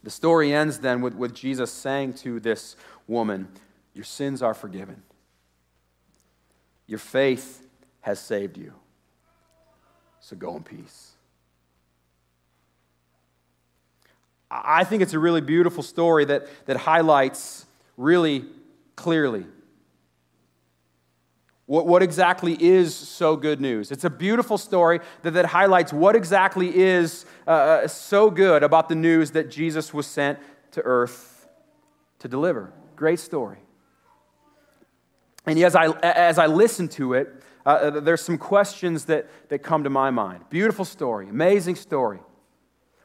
The 0.01 0.09
story 0.09 0.51
ends 0.51 0.79
then 0.79 1.01
with, 1.01 1.13
with 1.13 1.35
Jesus 1.35 1.71
saying 1.71 2.13
to 2.15 2.39
this 2.39 2.75
woman, 3.05 3.47
Your 3.93 4.05
sins 4.05 4.41
are 4.41 4.55
forgiven. 4.55 5.03
Your 6.87 6.99
faith 6.99 7.65
has 8.01 8.19
saved 8.19 8.57
you. 8.57 8.73
so 10.19 10.35
go 10.35 10.55
in 10.55 10.63
peace. 10.63 11.11
I 14.49 14.83
think 14.83 15.01
it's 15.01 15.13
a 15.13 15.19
really 15.19 15.41
beautiful 15.41 15.83
story 15.83 16.25
that, 16.25 16.47
that 16.67 16.77
highlights 16.77 17.65
really 17.97 18.45
clearly 18.95 19.45
what, 21.65 21.87
what 21.87 22.03
exactly 22.03 22.55
is 22.59 22.93
so 22.93 23.35
good 23.35 23.59
news. 23.59 23.91
It's 23.91 24.03
a 24.03 24.09
beautiful 24.09 24.57
story 24.57 24.99
that, 25.23 25.31
that 25.31 25.47
highlights 25.47 25.91
what 25.91 26.15
exactly 26.15 26.75
is 26.75 27.25
uh, 27.47 27.51
uh 27.51 27.87
so 27.87 28.29
good 28.29 28.63
about 28.63 28.89
the 28.89 28.95
news 28.95 29.31
that 29.31 29.49
Jesus 29.49 29.93
was 29.93 30.05
sent 30.05 30.39
to 30.71 30.81
earth 30.81 31.47
to 32.19 32.27
deliver. 32.27 32.71
Great 32.95 33.19
story. 33.19 33.57
And 35.45 35.59
as 35.59 35.75
I, 35.75 35.87
as 36.01 36.37
I 36.37 36.47
listen 36.47 36.87
to 36.89 37.13
it, 37.13 37.33
uh, 37.65 37.69
uh, 37.69 37.99
there's 37.99 38.21
some 38.21 38.37
questions 38.37 39.05
that, 39.05 39.27
that 39.49 39.59
come 39.59 39.83
to 39.83 39.89
my 39.89 40.11
mind. 40.11 40.43
Beautiful 40.49 40.85
story, 40.85 41.27
amazing 41.29 41.75
story. 41.75 42.19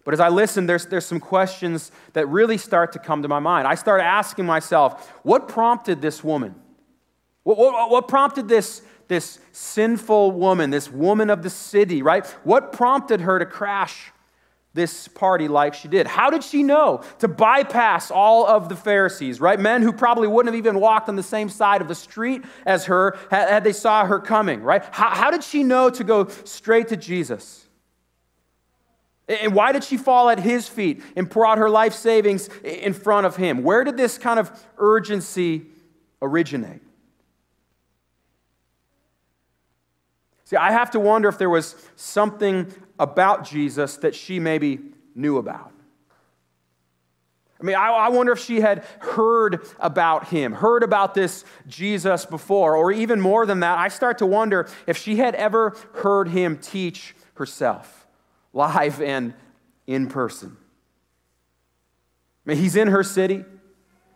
But 0.04 0.14
as 0.14 0.20
I 0.20 0.28
listen, 0.28 0.66
there's, 0.66 0.86
there's 0.86 1.06
some 1.06 1.20
questions 1.20 1.92
that 2.14 2.26
really 2.28 2.58
start 2.58 2.92
to 2.92 2.98
come 2.98 3.22
to 3.22 3.28
my 3.28 3.38
mind. 3.38 3.68
I 3.68 3.74
start 3.74 4.00
asking 4.00 4.46
myself, 4.46 5.10
what 5.22 5.48
prompted 5.48 6.00
this 6.00 6.24
woman? 6.24 6.54
What, 7.42 7.58
what, 7.58 7.90
what 7.90 8.08
prompted 8.08 8.48
this, 8.48 8.82
this 9.08 9.38
sinful 9.52 10.32
woman, 10.32 10.70
this 10.70 10.90
woman 10.90 11.30
of 11.30 11.42
the 11.42 11.50
city, 11.50 12.02
right? 12.02 12.26
What 12.44 12.72
prompted 12.72 13.20
her 13.22 13.38
to 13.38 13.46
crash 13.46 14.12
this 14.72 15.08
party 15.08 15.48
like 15.48 15.74
she 15.74 15.88
did? 15.88 16.06
How 16.06 16.30
did 16.30 16.44
she 16.44 16.62
know 16.62 17.02
to 17.18 17.28
bypass 17.28 18.10
all 18.10 18.46
of 18.46 18.68
the 18.68 18.76
Pharisees, 18.76 19.40
right? 19.40 19.58
Men 19.58 19.82
who 19.82 19.92
probably 19.92 20.28
wouldn't 20.28 20.54
have 20.54 20.58
even 20.58 20.80
walked 20.80 21.08
on 21.08 21.16
the 21.16 21.22
same 21.22 21.48
side 21.48 21.80
of 21.80 21.88
the 21.88 21.94
street 21.94 22.44
as 22.64 22.84
her 22.84 23.18
had 23.30 23.64
they 23.64 23.72
saw 23.72 24.04
her 24.04 24.20
coming, 24.20 24.62
right? 24.62 24.84
How, 24.92 25.10
how 25.10 25.30
did 25.30 25.42
she 25.42 25.64
know 25.64 25.90
to 25.90 26.04
go 26.04 26.28
straight 26.44 26.88
to 26.88 26.96
Jesus? 26.96 27.66
And 29.28 29.54
why 29.54 29.70
did 29.72 29.84
she 29.84 29.96
fall 29.96 30.28
at 30.28 30.40
his 30.40 30.68
feet 30.68 31.02
and 31.14 31.30
pour 31.30 31.46
out 31.46 31.58
her 31.58 31.70
life 31.70 31.94
savings 31.94 32.48
in 32.64 32.92
front 32.92 33.26
of 33.26 33.36
him? 33.36 33.62
Where 33.62 33.84
did 33.84 33.96
this 33.96 34.18
kind 34.18 34.40
of 34.40 34.50
urgency 34.76 35.66
originate? 36.20 36.82
See, 40.50 40.56
I 40.56 40.72
have 40.72 40.90
to 40.90 41.00
wonder 41.00 41.28
if 41.28 41.38
there 41.38 41.48
was 41.48 41.76
something 41.94 42.74
about 42.98 43.44
Jesus 43.44 43.98
that 43.98 44.16
she 44.16 44.40
maybe 44.40 44.80
knew 45.14 45.38
about. 45.38 45.70
I 47.60 47.62
mean, 47.62 47.76
I, 47.76 47.90
I, 47.90 48.08
wonder 48.08 48.32
if 48.32 48.40
she 48.40 48.60
had 48.60 48.84
heard 48.98 49.64
about 49.78 50.26
him, 50.26 50.52
heard 50.52 50.82
about 50.82 51.14
this 51.14 51.44
Jesus 51.68 52.24
before, 52.26 52.74
or 52.74 52.90
even 52.90 53.20
more 53.20 53.46
than 53.46 53.60
that, 53.60 53.78
I 53.78 53.86
start 53.86 54.18
to 54.18 54.26
wonder 54.26 54.68
if 54.88 54.96
she 54.96 55.14
had 55.14 55.36
ever 55.36 55.76
heard 55.92 56.26
him 56.26 56.58
teach 56.58 57.14
herself, 57.34 58.08
live 58.52 59.00
and 59.00 59.34
in 59.86 60.08
person. 60.08 60.56
I 62.44 62.50
mean, 62.50 62.58
he's 62.58 62.74
in 62.74 62.88
her 62.88 63.04
city. 63.04 63.44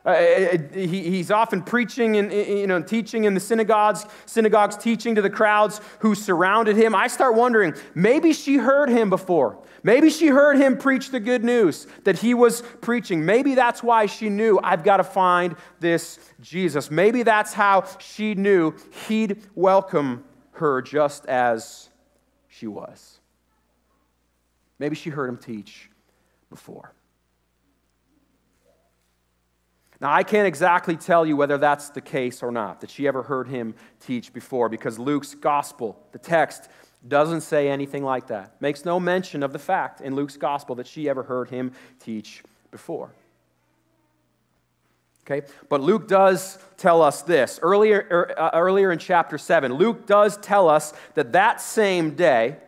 Uh, 0.04 0.08
uh, 0.08 0.12
uh, 0.12 0.58
he, 0.74 1.10
he's 1.10 1.30
often 1.30 1.62
preaching 1.62 2.16
and 2.18 2.30
you 2.30 2.66
know, 2.66 2.82
teaching 2.82 3.24
in 3.24 3.32
the 3.32 3.40
synagogues, 3.40 4.04
synagogues 4.26 4.76
teaching 4.76 5.14
to 5.14 5.22
the 5.22 5.30
crowds 5.30 5.80
who 6.00 6.14
surrounded 6.14 6.76
him. 6.76 6.94
I 6.94 7.06
start 7.08 7.34
wondering, 7.34 7.74
maybe 7.94 8.32
she 8.34 8.56
heard 8.56 8.90
him 8.90 9.08
before. 9.08 9.58
Maybe 9.82 10.08
she 10.08 10.28
heard 10.28 10.56
him 10.56 10.78
preach 10.78 11.10
the 11.10 11.20
good 11.20 11.44
news 11.44 11.86
that 12.04 12.18
he 12.18 12.32
was 12.32 12.62
preaching. 12.80 13.24
Maybe 13.24 13.54
that's 13.54 13.82
why 13.82 14.06
she 14.06 14.30
knew, 14.30 14.58
I've 14.62 14.82
got 14.82 14.96
to 14.96 15.04
find 15.04 15.56
this 15.78 16.18
Jesus. 16.40 16.90
Maybe 16.90 17.22
that's 17.22 17.52
how 17.52 17.84
she 17.98 18.34
knew 18.34 18.74
he'd 19.08 19.42
welcome 19.54 20.24
her 20.52 20.80
just 20.80 21.26
as 21.26 21.90
she 22.48 22.66
was. 22.66 23.20
Maybe 24.78 24.96
she 24.96 25.10
heard 25.10 25.28
him 25.28 25.36
teach 25.36 25.90
before. 26.48 26.93
Now, 30.04 30.12
I 30.12 30.22
can't 30.22 30.46
exactly 30.46 30.98
tell 30.98 31.24
you 31.24 31.34
whether 31.34 31.56
that's 31.56 31.88
the 31.88 32.02
case 32.02 32.42
or 32.42 32.52
not, 32.52 32.82
that 32.82 32.90
she 32.90 33.08
ever 33.08 33.22
heard 33.22 33.48
him 33.48 33.74
teach 34.00 34.34
before, 34.34 34.68
because 34.68 34.98
Luke's 34.98 35.34
gospel, 35.34 35.98
the 36.12 36.18
text, 36.18 36.68
doesn't 37.08 37.40
say 37.40 37.70
anything 37.70 38.04
like 38.04 38.26
that. 38.26 38.60
Makes 38.60 38.84
no 38.84 39.00
mention 39.00 39.42
of 39.42 39.54
the 39.54 39.58
fact 39.58 40.02
in 40.02 40.14
Luke's 40.14 40.36
gospel 40.36 40.74
that 40.74 40.86
she 40.86 41.08
ever 41.08 41.22
heard 41.22 41.48
him 41.48 41.72
teach 42.00 42.42
before. 42.70 43.12
Okay? 45.22 45.48
But 45.70 45.80
Luke 45.80 46.06
does 46.06 46.58
tell 46.76 47.00
us 47.00 47.22
this. 47.22 47.58
Earlier, 47.62 48.06
er, 48.10 48.34
uh, 48.38 48.50
earlier 48.52 48.92
in 48.92 48.98
chapter 48.98 49.38
7, 49.38 49.72
Luke 49.72 50.04
does 50.04 50.36
tell 50.36 50.68
us 50.68 50.92
that 51.14 51.32
that 51.32 51.62
same 51.62 52.10
day, 52.10 52.58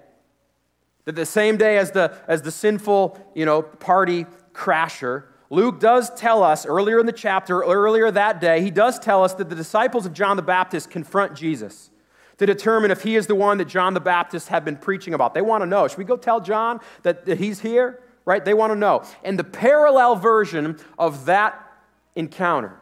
that 1.05 1.17
the 1.17 1.27
same 1.27 1.59
day 1.59 1.77
as 1.77 1.91
the, 1.91 2.17
as 2.29 2.41
the 2.41 2.51
sinful, 2.51 3.31
you 3.35 3.45
know, 3.45 3.61
party 3.61 4.25
crasher, 4.55 5.25
Luke 5.51 5.79
does 5.79 6.11
tell 6.11 6.43
us 6.43 6.67
earlier 6.67 6.99
in 6.99 7.07
the 7.07 7.13
chapter, 7.13 7.63
earlier 7.63 8.11
that 8.11 8.41
day, 8.41 8.63
he 8.63 8.71
does 8.71 8.99
tell 8.99 9.23
us 9.23 9.35
that 9.35 9.49
the 9.49 9.55
disciples 9.55 10.05
of 10.07 10.13
John 10.13 10.37
the 10.37 10.43
Baptist 10.43 10.91
confront 10.91 11.35
Jesus 11.35 11.91
to 12.39 12.47
determine 12.47 12.91
if 12.91 13.03
he 13.03 13.17
is 13.17 13.27
the 13.27 13.35
one 13.35 13.59
that 13.59 13.69
John 13.69 13.95
the 13.95 14.01
Baptist 14.01 14.49
had 14.49 14.65
been 14.65 14.77
preaching 14.77 15.15
about. 15.15 15.35
They 15.35 15.43
want 15.43 15.63
to 15.63 15.67
know. 15.67 15.89
Should 15.89 15.99
we 15.99 16.05
go 16.05 16.17
tell 16.17 16.41
John 16.41 16.81
that, 17.03 17.25
that 17.27 17.39
he's 17.39 17.61
here? 17.61 18.03
Right? 18.25 18.45
They 18.45 18.55
want 18.55 18.73
to 18.73 18.79
know. 18.79 19.05
And 19.23 19.39
the 19.39 19.45
parallel 19.45 20.17
version 20.17 20.79
of 20.99 21.27
that 21.27 21.63
encounter, 22.17 22.79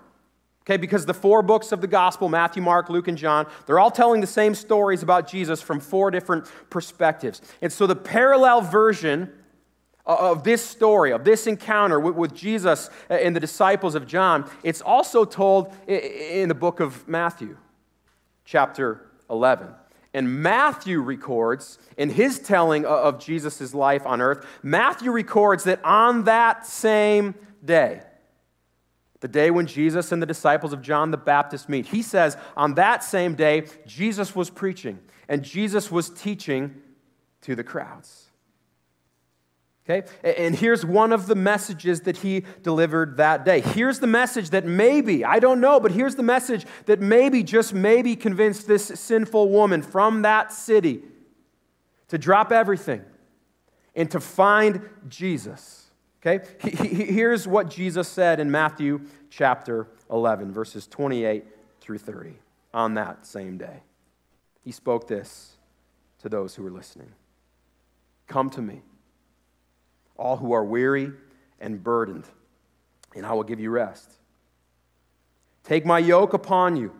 okay, 0.62 0.78
because 0.78 1.04
the 1.04 1.14
four 1.14 1.42
books 1.42 1.70
of 1.70 1.82
the 1.82 1.86
gospel 1.86 2.28
Matthew, 2.30 2.62
Mark, 2.62 2.88
Luke, 2.88 3.08
and 3.08 3.18
John 3.18 3.46
they're 3.66 3.78
all 3.78 3.90
telling 3.90 4.22
the 4.22 4.26
same 4.26 4.54
stories 4.54 5.02
about 5.02 5.28
Jesus 5.28 5.60
from 5.60 5.80
four 5.80 6.10
different 6.10 6.46
perspectives. 6.70 7.42
And 7.60 7.70
so 7.70 7.86
the 7.86 7.96
parallel 7.96 8.62
version 8.62 9.30
Uh, 10.06 10.32
of 10.32 10.44
this 10.44 10.62
story, 10.62 11.12
of 11.12 11.24
this 11.24 11.46
encounter 11.46 11.98
with, 11.98 12.34
Jesus 12.34 12.90
uh, 13.08 13.14
and 13.14 13.34
the 13.34 13.40
disciples 13.40 13.94
of 13.94 14.06
John, 14.06 14.50
it's 14.62 14.82
also 14.82 15.24
told 15.24 15.72
in 15.86 16.48
the 16.48 16.54
book 16.54 16.80
of 16.80 17.08
Matthew, 17.08 17.56
chapter 18.44 19.06
11. 19.30 19.68
And 20.12 20.42
Matthew 20.42 21.00
records, 21.00 21.78
in 21.96 22.10
his 22.10 22.38
telling 22.38 22.84
of 22.84 23.18
Jesus' 23.18 23.74
life 23.74 24.06
on 24.06 24.20
earth, 24.20 24.46
Matthew 24.62 25.10
records 25.10 25.64
that 25.64 25.84
on 25.84 26.24
that 26.24 26.66
same 26.66 27.34
day, 27.64 28.02
the 29.20 29.28
day 29.28 29.50
when 29.50 29.66
Jesus 29.66 30.12
and 30.12 30.20
the 30.20 30.26
disciples 30.26 30.74
of 30.74 30.82
John 30.82 31.10
the 31.10 31.16
Baptist 31.16 31.70
meet, 31.70 31.86
he 31.86 32.02
says, 32.02 32.36
on 32.58 32.74
that 32.74 33.02
same 33.02 33.34
day, 33.34 33.64
Jesus 33.86 34.36
was 34.36 34.50
preaching 34.50 34.98
and 35.30 35.42
Jesus 35.42 35.90
was 35.90 36.10
teaching 36.10 36.74
to 37.40 37.56
the 37.56 37.64
crowds. 37.64 38.23
Okay? 39.88 40.08
And 40.22 40.54
here's 40.54 40.84
one 40.84 41.12
of 41.12 41.26
the 41.26 41.34
messages 41.34 42.02
that 42.02 42.18
he 42.18 42.44
delivered 42.62 43.18
that 43.18 43.44
day. 43.44 43.60
Here's 43.60 43.98
the 43.98 44.06
message 44.06 44.50
that 44.50 44.64
maybe, 44.64 45.24
I 45.24 45.38
don't 45.38 45.60
know, 45.60 45.78
but 45.78 45.92
here's 45.92 46.14
the 46.14 46.22
message 46.22 46.64
that 46.86 47.00
maybe, 47.00 47.42
just 47.42 47.74
maybe, 47.74 48.16
convinced 48.16 48.66
this 48.66 48.86
sinful 48.86 49.50
woman 49.50 49.82
from 49.82 50.22
that 50.22 50.52
city 50.52 51.02
to 52.08 52.16
drop 52.16 52.50
everything 52.50 53.02
and 53.94 54.10
to 54.10 54.20
find 54.20 54.88
Jesus. 55.08 55.90
Okay? 56.24 56.46
Here's 56.60 57.46
what 57.46 57.68
Jesus 57.68 58.08
said 58.08 58.40
in 58.40 58.50
Matthew 58.50 59.02
chapter 59.28 59.88
11, 60.10 60.50
verses 60.50 60.86
28 60.86 61.44
through 61.80 61.98
30, 61.98 62.38
on 62.72 62.94
that 62.94 63.26
same 63.26 63.58
day. 63.58 63.82
He 64.62 64.72
spoke 64.72 65.08
this 65.08 65.56
to 66.20 66.30
those 66.30 66.54
who 66.54 66.62
were 66.62 66.70
listening 66.70 67.12
Come 68.26 68.48
to 68.48 68.62
me 68.62 68.80
all 70.16 70.36
who 70.36 70.52
are 70.52 70.64
weary 70.64 71.12
and 71.60 71.82
burdened, 71.82 72.24
and 73.14 73.24
I 73.24 73.32
will 73.32 73.44
give 73.44 73.60
you 73.60 73.70
rest. 73.70 74.12
Take 75.62 75.86
my 75.86 75.98
yoke 75.98 76.32
upon 76.32 76.76
you 76.76 76.92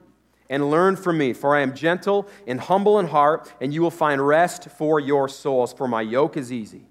and 0.49 0.71
learn 0.71 0.97
from 0.97 1.19
me, 1.19 1.33
for 1.33 1.55
I 1.55 1.61
am 1.61 1.75
gentle 1.75 2.29
and 2.47 2.61
humble 2.61 2.99
in 2.99 3.07
heart, 3.07 3.53
and 3.61 3.73
you 3.73 3.83
will 3.83 3.91
find 3.91 4.27
rest 4.27 4.69
for 4.71 5.01
your 5.01 5.29
souls, 5.29 5.73
for 5.73 5.89
my 5.89 6.03
yoke 6.03 6.37
is 6.37 6.53
easy 6.53 6.87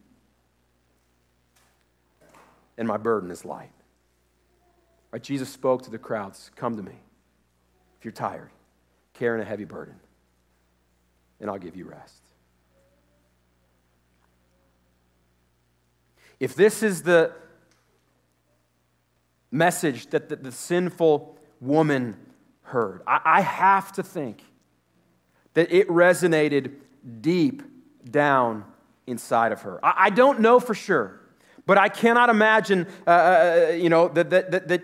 and 2.78 2.88
my 2.88 2.98
burden 2.98 3.32
is 3.32 3.46
light. 3.46 3.72
Right, 5.12 5.22
Jesus 5.22 5.50
spoke 5.50 5.84
to 5.84 5.92
the 5.92 5.98
crowds 5.98 6.52
Come 6.56 6.76
to 6.78 6.84
me 6.84 6.96
if 8.00 8.06
you're 8.06 8.12
tired, 8.12 8.50
carrying 9.14 9.42
a 9.42 9.48
heavy 9.48 9.66
burden, 9.66 9.96
and 11.40 11.50
I'll 11.50 11.60
give 11.60 11.76
you 11.76 11.86
rest. 11.86 12.23
If 16.44 16.56
this 16.56 16.84
is 16.84 17.04
the 17.04 17.32
message 19.50 20.08
that 20.08 20.28
the, 20.28 20.36
the 20.36 20.52
sinful 20.52 21.38
woman 21.62 22.18
heard, 22.64 23.02
I, 23.08 23.22
I 23.24 23.40
have 23.40 23.94
to 23.94 24.04
think 24.04 24.44
that 25.54 25.72
it 25.72 25.88
resonated 25.88 26.74
deep 27.22 27.64
down 28.12 28.66
inside 29.08 29.54
of 29.54 29.62
her. 29.62 29.80
I, 29.86 30.08
I 30.08 30.10
don't 30.10 30.42
know 30.42 30.60
for 30.60 30.74
sure, 30.74 31.18
but 31.66 31.78
I 31.78 31.88
cannot 31.88 32.30
imagine, 32.30 32.88
uh, 33.08 33.10
uh, 33.10 33.68
uh 33.70 33.72
you 33.76 33.88
know, 33.88 34.10
that, 34.10 34.30
that, 34.32 34.52
that, 34.52 34.68
that 34.68 34.84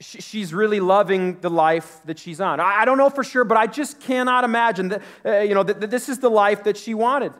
she's 0.00 0.54
really 0.54 0.80
loving 0.80 1.40
the 1.42 1.50
life 1.50 2.00
that 2.06 2.18
she's 2.18 2.40
on. 2.40 2.58
I 2.58 2.86
don't 2.86 2.96
know 2.96 3.10
for 3.10 3.22
sure, 3.22 3.44
but 3.44 3.58
I 3.58 3.66
just 3.66 4.00
cannot 4.00 4.44
imagine 4.44 4.88
that, 4.88 5.02
uh, 5.26 5.40
you 5.40 5.54
know, 5.54 5.62
that, 5.62 5.78
that 5.82 5.90
this 5.90 6.08
is 6.08 6.20
the 6.20 6.30
life 6.30 6.64
that 6.64 6.78
she 6.78 6.94
wanted. 6.94 7.34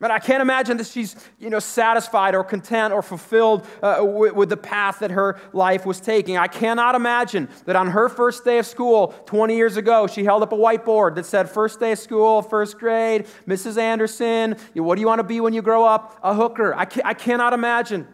But 0.00 0.10
I 0.10 0.18
can't 0.18 0.40
imagine 0.40 0.78
that 0.78 0.86
she's, 0.86 1.14
you 1.38 1.50
know, 1.50 1.58
satisfied 1.58 2.34
or 2.34 2.42
content 2.42 2.94
or 2.94 3.02
fulfilled 3.02 3.66
uh, 3.82 3.98
with, 4.02 4.34
with, 4.34 4.48
the 4.48 4.56
path 4.56 5.00
that 5.00 5.10
her 5.10 5.38
life 5.52 5.84
was 5.84 6.00
taking. 6.00 6.38
I 6.38 6.46
cannot 6.46 6.94
imagine 6.94 7.50
that 7.66 7.76
on 7.76 7.88
her 7.88 8.08
first 8.08 8.42
day 8.42 8.58
of 8.58 8.64
school 8.64 9.08
20 9.26 9.54
years 9.54 9.76
ago, 9.76 10.06
she 10.06 10.24
held 10.24 10.42
up 10.42 10.52
a 10.52 10.56
whiteboard 10.56 11.16
that 11.16 11.26
said, 11.26 11.50
First 11.50 11.80
day 11.80 11.92
of 11.92 11.98
school, 11.98 12.40
first 12.40 12.78
grade, 12.78 13.26
Mrs. 13.46 13.76
Anderson, 13.76 14.56
what 14.72 14.94
do 14.94 15.02
you 15.02 15.06
want 15.06 15.18
to 15.18 15.24
be 15.24 15.38
when 15.38 15.52
you 15.52 15.60
grow 15.60 15.84
up? 15.84 16.18
A 16.22 16.32
hooker. 16.32 16.74
I, 16.74 16.86
I 17.04 17.12
cannot 17.12 17.52
imagine. 17.52 18.08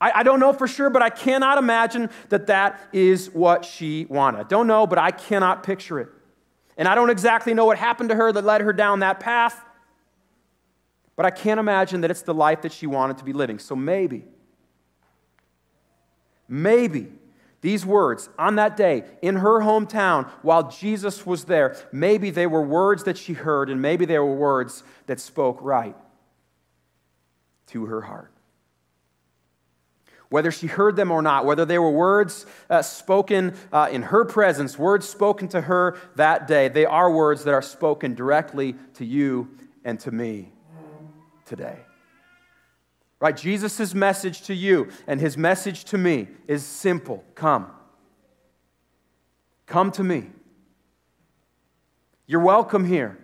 I, 0.00 0.12
I 0.16 0.22
don't 0.22 0.40
know 0.40 0.54
for 0.54 0.66
sure, 0.66 0.88
but 0.88 1.02
I 1.02 1.10
cannot 1.10 1.58
imagine 1.58 2.08
that 2.30 2.46
that 2.46 2.80
is 2.94 3.28
what 3.30 3.66
she 3.66 4.06
wanted. 4.08 4.48
Don't 4.48 4.66
know, 4.66 4.86
but 4.86 4.98
I 4.98 5.10
cannot 5.10 5.62
picture 5.64 6.00
it. 6.00 6.08
And 6.80 6.88
I 6.88 6.94
don't 6.94 7.10
exactly 7.10 7.52
know 7.52 7.66
what 7.66 7.76
happened 7.76 8.08
to 8.08 8.14
her 8.14 8.32
that 8.32 8.42
led 8.42 8.62
her 8.62 8.72
down 8.72 9.00
that 9.00 9.20
path, 9.20 9.62
but 11.14 11.26
I 11.26 11.30
can't 11.30 11.60
imagine 11.60 12.00
that 12.00 12.10
it's 12.10 12.22
the 12.22 12.32
life 12.32 12.62
that 12.62 12.72
she 12.72 12.86
wanted 12.86 13.18
to 13.18 13.24
be 13.24 13.34
living. 13.34 13.58
So 13.58 13.76
maybe, 13.76 14.24
maybe 16.48 17.08
these 17.60 17.84
words 17.84 18.30
on 18.38 18.54
that 18.54 18.78
day 18.78 19.04
in 19.20 19.36
her 19.36 19.60
hometown 19.60 20.30
while 20.40 20.70
Jesus 20.70 21.26
was 21.26 21.44
there, 21.44 21.76
maybe 21.92 22.30
they 22.30 22.46
were 22.46 22.62
words 22.62 23.04
that 23.04 23.18
she 23.18 23.34
heard, 23.34 23.68
and 23.68 23.82
maybe 23.82 24.06
they 24.06 24.18
were 24.18 24.34
words 24.34 24.82
that 25.04 25.20
spoke 25.20 25.58
right 25.60 25.96
to 27.66 27.84
her 27.84 28.00
heart 28.00 28.32
whether 30.30 30.50
she 30.50 30.68
heard 30.68 30.96
them 30.96 31.10
or 31.10 31.20
not, 31.20 31.44
whether 31.44 31.64
they 31.64 31.78
were 31.78 31.90
words 31.90 32.46
uh, 32.70 32.80
spoken 32.82 33.54
uh, 33.72 33.88
in 33.90 34.02
her 34.02 34.24
presence, 34.24 34.78
words 34.78 35.06
spoken 35.06 35.48
to 35.48 35.60
her 35.60 35.98
that 36.14 36.46
day, 36.46 36.68
they 36.68 36.86
are 36.86 37.10
words 37.10 37.44
that 37.44 37.52
are 37.52 37.62
spoken 37.62 38.14
directly 38.14 38.74
to 38.94 39.04
you 39.04 39.48
and 39.84 39.98
to 40.00 40.10
me 40.10 40.52
today. 41.44 41.80
Right? 43.18 43.36
Jesus' 43.36 43.92
message 43.92 44.42
to 44.42 44.54
you 44.54 44.88
and 45.06 45.20
his 45.20 45.36
message 45.36 45.84
to 45.86 45.98
me 45.98 46.28
is 46.46 46.64
simple 46.64 47.24
come. 47.34 47.70
Come 49.66 49.90
to 49.92 50.04
me. 50.04 50.30
You're 52.26 52.40
welcome 52.40 52.84
here. 52.84 53.18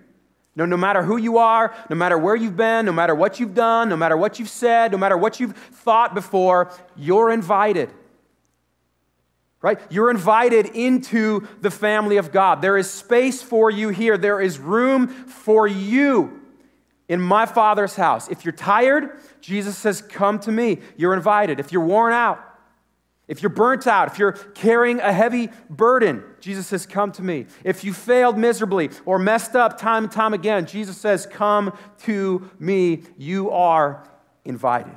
No, 0.57 0.65
no 0.65 0.79
matter 0.79 1.03
who 1.03 1.19
you 1.19 1.37
are, 1.37 1.75
no 1.91 1.97
matter 1.97 2.17
where 2.17 2.35
you've 2.35 2.57
been, 2.57 2.87
no 2.87 2.93
matter 2.93 3.15
what 3.15 3.39
you've 3.39 3.55
done, 3.55 3.91
no 3.91 3.97
matter 3.97 4.17
what 4.17 4.39
you've 4.39 4.49
said, 4.49 4.91
no 4.91 4.99
matter 4.99 5.17
what 5.17 5.39
you've 5.39 5.55
thought 5.55 6.15
before, 6.15 6.73
you're 6.97 7.31
invited. 7.31 7.91
Right? 9.61 9.79
You're 9.91 10.11
invited 10.11 10.67
into 10.67 11.47
the 11.61 11.71
family 11.71 12.17
of 12.17 12.33
God. 12.33 12.63
There 12.63 12.79
is 12.79 12.91
space 12.91 13.43
for 13.43 13.71
you 13.71 13.91
here. 13.91 14.17
There 14.17 14.41
is 14.41 14.59
room 14.59 15.09
for 15.09 15.67
you 15.67 16.41
in 17.09 17.21
my 17.21 17.45
Father's 17.47 17.97
house. 17.97 18.29
If 18.29 18.45
you're 18.45 18.53
tired, 18.53 19.21
Jesus 19.41 19.77
says, 19.77 20.01
Come 20.01 20.39
to 20.41 20.53
me. 20.53 20.79
You're 20.97 21.15
invited. 21.15 21.61
If 21.61 21.71
you're 21.71 21.85
worn 21.85 22.13
out, 22.13 22.41
if 23.29 23.43
you're 23.43 23.51
burnt 23.51 23.87
out, 23.89 24.09
if 24.09 24.19
you're 24.19 24.33
carrying 24.33 25.01
a 25.01 25.13
heavy 25.13 25.51
burden, 25.69 26.23
Jesus 26.41 26.67
says, 26.67 26.87
Come 26.87 27.11
to 27.13 27.23
me. 27.23 27.47
If 27.65 27.83
you 27.83 27.93
failed 27.93 28.39
miserably 28.39 28.91
or 29.05 29.19
messed 29.19 29.57
up 29.57 29.79
time 29.79 30.05
and 30.05 30.13
time 30.13 30.33
again, 30.33 30.67
Jesus 30.67 30.97
says, 30.97 31.27
Come 31.27 31.77
to 32.03 32.49
me. 32.61 33.03
You 33.17 33.51
are 33.51 34.09
invited. 34.45 34.97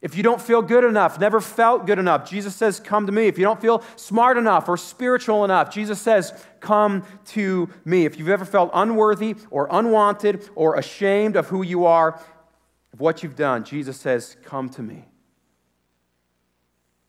If 0.00 0.16
you 0.16 0.22
don't 0.22 0.40
feel 0.40 0.62
good 0.62 0.84
enough, 0.84 1.18
never 1.18 1.40
felt 1.40 1.84
good 1.84 1.98
enough, 1.98 2.28
Jesus 2.30 2.54
says, 2.54 2.80
Come 2.80 3.04
to 3.06 3.12
me. 3.12 3.26
If 3.26 3.36
you 3.36 3.44
don't 3.44 3.60
feel 3.60 3.82
smart 3.96 4.38
enough 4.38 4.68
or 4.68 4.78
spiritual 4.78 5.44
enough, 5.44 5.70
Jesus 5.70 6.00
says, 6.00 6.32
Come 6.60 7.04
to 7.26 7.68
me. 7.84 8.06
If 8.06 8.18
you've 8.18 8.30
ever 8.30 8.46
felt 8.46 8.70
unworthy 8.72 9.34
or 9.50 9.68
unwanted 9.70 10.48
or 10.54 10.76
ashamed 10.76 11.36
of 11.36 11.48
who 11.48 11.62
you 11.62 11.84
are, 11.84 12.14
of 12.94 13.00
what 13.00 13.22
you've 13.22 13.36
done, 13.36 13.64
Jesus 13.64 13.98
says, 13.98 14.36
Come 14.44 14.70
to 14.70 14.82
me. 14.82 15.07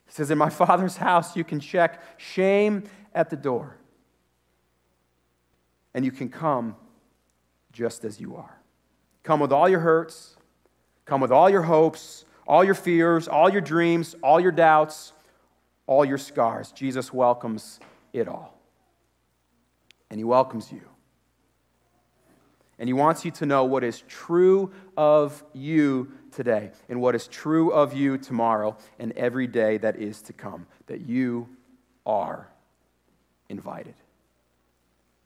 He 0.10 0.16
says, 0.16 0.32
In 0.32 0.40
my 0.40 0.50
Father's 0.50 0.98
house, 0.98 1.36
you 1.36 1.44
can 1.44 1.60
check 1.60 2.02
shame 2.18 2.84
at 3.14 3.30
the 3.30 3.36
door, 3.36 3.78
and 5.94 6.04
you 6.04 6.12
can 6.12 6.30
come 6.30 6.76
just 7.72 8.04
as 8.04 8.20
you 8.20 8.36
are. 8.36 8.60
Come 9.22 9.40
with 9.40 9.52
all 9.52 9.70
your 9.70 9.82
hurts, 9.82 10.36
come 11.06 11.22
with 11.22 11.32
all 11.32 11.48
your 11.48 11.62
hopes, 11.62 12.26
all 12.48 12.64
your 12.64 12.74
fears, 12.74 13.28
all 13.28 13.52
your 13.52 13.62
dreams, 13.62 14.16
all 14.24 14.40
your 14.40 14.52
doubts, 14.52 15.14
all 15.86 16.04
your 16.04 16.18
scars. 16.18 16.72
Jesus 16.72 17.14
welcomes 17.14 17.80
it 18.12 18.28
all. 18.28 18.60
And 20.10 20.20
He 20.20 20.24
welcomes 20.24 20.72
you. 20.72 20.89
And 22.80 22.90
He 22.90 22.94
wants 22.94 23.26
you 23.26 23.32
to 23.32 23.46
know 23.46 23.66
what 23.66 23.84
is 23.84 24.04
true 24.08 24.72
of 24.98 25.44
you 25.54 26.12
today 26.32 26.72
and 26.88 27.02
what 27.02 27.14
is 27.14 27.28
true 27.28 27.72
of 27.72 27.94
you 27.94 28.18
tomorrow 28.18 28.78
and 28.98 29.12
every 29.14 29.48
day 29.48 29.78
that 29.78 29.98
is 29.98 30.22
to 30.24 30.34
come, 30.34 30.66
that 30.88 31.02
you 31.02 31.50
are 32.06 32.50
invited. 33.50 33.96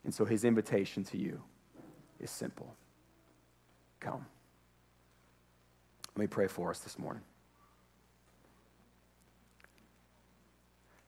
And 0.03 0.13
so 0.13 0.25
his 0.25 0.43
invitation 0.43 1.03
to 1.05 1.17
you 1.17 1.41
is 2.19 2.29
simple 2.31 2.75
come. 3.99 4.25
Let 6.15 6.19
me 6.19 6.27
pray 6.27 6.47
for 6.47 6.69
us 6.69 6.79
this 6.79 6.99
morning. 6.99 7.23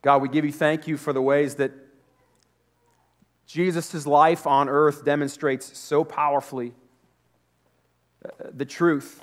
God, 0.02 0.22
we 0.22 0.30
give 0.30 0.46
you 0.46 0.52
thank 0.54 0.88
you 0.88 0.96
for 0.96 1.12
the 1.12 1.22
ways 1.22 1.56
that 1.56 1.72
Jesus' 3.46 4.08
life 4.08 4.48
on 4.48 4.70
earth 4.70 5.06
demonstrates 5.06 5.78
so 5.78 6.04
powerfully 6.04 6.74
uh, 8.24 8.30
the 8.52 8.66
truth 8.66 9.22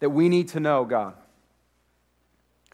that 0.00 0.10
we 0.10 0.28
need 0.28 0.48
to 0.48 0.60
know, 0.60 0.84
God. 0.84 1.14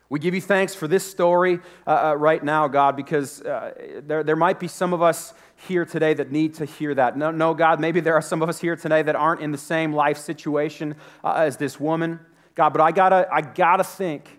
We 0.08 0.20
give 0.20 0.34
you 0.34 0.40
thanks 0.40 0.74
for 0.74 0.86
this 0.86 1.08
story 1.08 1.58
uh, 1.86 1.90
uh, 2.10 2.14
right 2.14 2.42
now, 2.42 2.68
God, 2.68 2.94
because 2.94 3.42
uh, 3.42 3.72
there, 4.06 4.22
there 4.22 4.36
might 4.36 4.60
be 4.60 4.68
some 4.68 4.92
of 4.92 5.02
us 5.02 5.34
here 5.56 5.84
today 5.84 6.14
that 6.14 6.30
need 6.30 6.54
to 6.54 6.64
hear 6.64 6.94
that. 6.94 7.16
No, 7.16 7.32
no, 7.32 7.54
God, 7.54 7.80
maybe 7.80 7.98
there 7.98 8.14
are 8.14 8.22
some 8.22 8.40
of 8.40 8.48
us 8.48 8.60
here 8.60 8.76
today 8.76 9.02
that 9.02 9.16
aren't 9.16 9.40
in 9.40 9.50
the 9.50 9.58
same 9.58 9.92
life 9.92 10.18
situation 10.18 10.94
uh, 11.24 11.34
as 11.34 11.56
this 11.56 11.80
woman. 11.80 12.20
God, 12.54 12.70
but 12.70 12.80
I 12.80 12.92
gotta, 12.92 13.28
I 13.32 13.40
gotta 13.40 13.82
think 13.82 14.38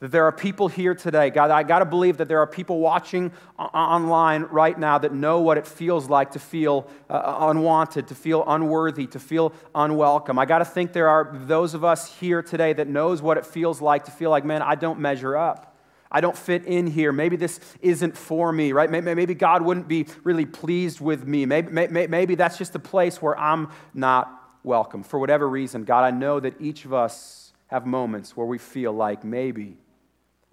that 0.00 0.10
there 0.10 0.24
are 0.24 0.32
people 0.32 0.68
here 0.68 0.94
today, 0.94 1.30
God, 1.30 1.50
I 1.50 1.62
got 1.62 1.78
to 1.78 1.84
believe 1.84 2.16
that 2.16 2.26
there 2.26 2.40
are 2.40 2.46
people 2.46 2.80
watching 2.80 3.32
online 3.58 4.42
right 4.42 4.78
now 4.78 4.98
that 4.98 5.12
know 5.12 5.40
what 5.40 5.56
it 5.56 5.66
feels 5.66 6.10
like 6.10 6.32
to 6.32 6.38
feel 6.38 6.88
uh, 7.08 7.36
unwanted, 7.40 8.08
to 8.08 8.14
feel 8.14 8.44
unworthy, 8.46 9.06
to 9.06 9.20
feel 9.20 9.52
unwelcome. 9.74 10.38
I 10.38 10.46
got 10.46 10.58
to 10.58 10.64
think 10.64 10.92
there 10.92 11.08
are 11.08 11.30
those 11.32 11.74
of 11.74 11.84
us 11.84 12.12
here 12.18 12.42
today 12.42 12.72
that 12.72 12.88
knows 12.88 13.22
what 13.22 13.38
it 13.38 13.46
feels 13.46 13.80
like 13.80 14.04
to 14.06 14.10
feel 14.10 14.30
like, 14.30 14.44
man, 14.44 14.62
I 14.62 14.74
don't 14.74 14.98
measure 14.98 15.36
up. 15.36 15.76
I 16.10 16.20
don't 16.20 16.36
fit 16.36 16.64
in 16.64 16.86
here. 16.86 17.12
Maybe 17.12 17.36
this 17.36 17.60
isn't 17.80 18.16
for 18.16 18.52
me, 18.52 18.72
right? 18.72 18.90
Maybe 18.90 19.34
God 19.34 19.62
wouldn't 19.62 19.88
be 19.88 20.06
really 20.22 20.46
pleased 20.46 21.00
with 21.00 21.26
me. 21.26 21.46
Maybe, 21.46 21.88
maybe 22.06 22.34
that's 22.34 22.58
just 22.58 22.74
a 22.74 22.78
place 22.78 23.22
where 23.22 23.38
I'm 23.38 23.70
not 23.94 24.30
welcome. 24.62 25.02
For 25.02 25.18
whatever 25.18 25.48
reason, 25.48 25.84
God, 25.84 26.04
I 26.04 26.10
know 26.10 26.40
that 26.40 26.60
each 26.60 26.84
of 26.84 26.92
us 26.92 27.52
have 27.68 27.86
moments 27.86 28.36
where 28.36 28.46
we 28.46 28.58
feel 28.58 28.92
like 28.92 29.24
maybe 29.24 29.76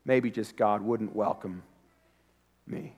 maybe 0.05 0.31
just 0.31 0.55
God 0.55 0.81
wouldn't 0.81 1.15
welcome 1.15 1.63
me. 2.67 2.95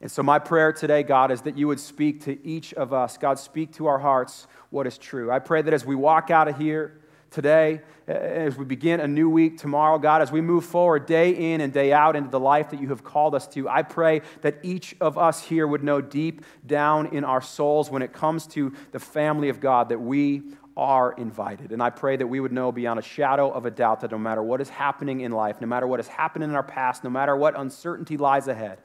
And 0.00 0.10
so, 0.10 0.22
my 0.22 0.38
prayer 0.38 0.72
today, 0.72 1.02
God, 1.02 1.30
is 1.30 1.42
that 1.42 1.56
you 1.56 1.68
would 1.68 1.80
speak 1.80 2.24
to 2.24 2.46
each 2.46 2.74
of 2.74 2.92
us. 2.92 3.16
God, 3.16 3.38
speak 3.38 3.72
to 3.74 3.86
our 3.86 3.98
hearts 3.98 4.46
what 4.70 4.86
is 4.86 4.98
true. 4.98 5.32
I 5.32 5.38
pray 5.38 5.62
that 5.62 5.72
as 5.72 5.86
we 5.86 5.94
walk 5.94 6.30
out 6.30 6.48
of 6.48 6.58
here 6.58 7.00
today, 7.30 7.80
as 8.06 8.56
we 8.56 8.64
begin 8.64 9.00
a 9.00 9.08
new 9.08 9.28
week 9.28 9.58
tomorrow, 9.58 9.98
God, 9.98 10.22
as 10.22 10.30
we 10.30 10.40
move 10.40 10.64
forward 10.64 11.06
day 11.06 11.52
in 11.52 11.60
and 11.60 11.72
day 11.72 11.92
out 11.92 12.14
into 12.14 12.30
the 12.30 12.38
life 12.38 12.70
that 12.70 12.80
you 12.80 12.88
have 12.88 13.02
called 13.02 13.34
us 13.34 13.48
to, 13.48 13.68
I 13.68 13.82
pray 13.82 14.20
that 14.42 14.58
each 14.62 14.94
of 15.00 15.18
us 15.18 15.42
here 15.42 15.66
would 15.66 15.82
know 15.82 16.00
deep 16.00 16.44
down 16.66 17.06
in 17.06 17.24
our 17.24 17.40
souls 17.40 17.90
when 17.90 18.02
it 18.02 18.12
comes 18.12 18.46
to 18.48 18.74
the 18.92 19.00
family 19.00 19.48
of 19.48 19.60
God 19.60 19.88
that 19.88 20.00
we 20.00 20.42
are 20.76 21.12
invited. 21.12 21.72
And 21.72 21.82
I 21.82 21.90
pray 21.90 22.16
that 22.16 22.26
we 22.26 22.38
would 22.38 22.52
know 22.52 22.70
beyond 22.70 22.98
a 22.98 23.02
shadow 23.02 23.50
of 23.50 23.64
a 23.64 23.70
doubt 23.70 24.00
that 24.00 24.10
no 24.10 24.18
matter 24.18 24.42
what 24.42 24.60
is 24.60 24.68
happening 24.68 25.20
in 25.20 25.32
life, 25.32 25.60
no 25.60 25.66
matter 25.66 25.86
what 25.86 25.98
has 26.00 26.08
happened 26.08 26.44
in 26.44 26.54
our 26.54 26.62
past, 26.62 27.02
no 27.02 27.10
matter 27.10 27.34
what 27.34 27.58
uncertainty 27.58 28.16
lies 28.16 28.46
ahead, 28.46 28.78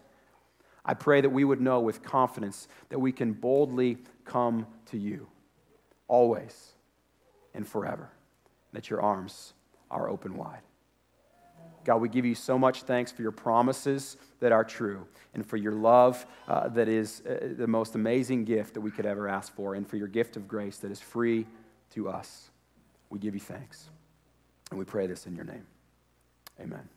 I 0.86 0.94
pray 0.94 1.22
that 1.22 1.30
we 1.30 1.44
would 1.44 1.62
know 1.62 1.82
with 1.82 2.02
confidence 2.02 2.68
that 2.90 3.00
we 3.00 3.12
can 3.12 3.34
boldly 3.34 3.98
come 4.26 4.68
to 4.88 4.98
you 4.98 5.28
always 6.08 6.72
and 7.54 7.68
forever, 7.68 8.10
that 8.74 8.90
your 8.90 9.02
arms 9.02 9.54
are 9.90 10.10
open 10.10 10.38
wide. 10.38 10.62
God, 11.84 11.98
we 11.98 12.10
give 12.10 12.26
you 12.26 12.36
so 12.36 12.60
much 12.60 12.84
thanks 12.84 13.12
for 13.12 13.24
your 13.24 13.32
promises 13.32 14.18
that 14.40 14.52
are 14.52 14.64
true 14.64 15.08
and 15.34 15.46
for 15.46 15.58
your 15.58 15.74
love 15.74 16.26
uh, 16.48 16.70
that 16.70 16.88
is 16.88 17.22
uh, 17.28 17.54
the 17.58 17.68
most 17.68 17.96
amazing 17.96 18.46
gift 18.46 18.76
that 18.76 18.82
we 18.82 18.92
could 18.92 19.06
ever 19.06 19.28
ask 19.28 19.54
for, 19.56 19.74
and 19.74 19.88
for 19.88 19.98
your 19.98 20.08
gift 20.08 20.38
of 20.38 20.48
grace 20.48 20.78
that 20.78 20.92
is 20.92 21.00
free 21.00 21.48
to 21.92 22.10
us. 22.10 22.50
We 23.10 23.20
give 23.20 23.34
you 23.34 23.42
thanks. 23.42 23.90
And 24.70 24.80
we 24.80 24.86
pray 24.86 25.08
this 25.08 25.26
in 25.26 25.36
your 25.36 25.46
name. 25.46 25.66
Amen. 26.60 26.88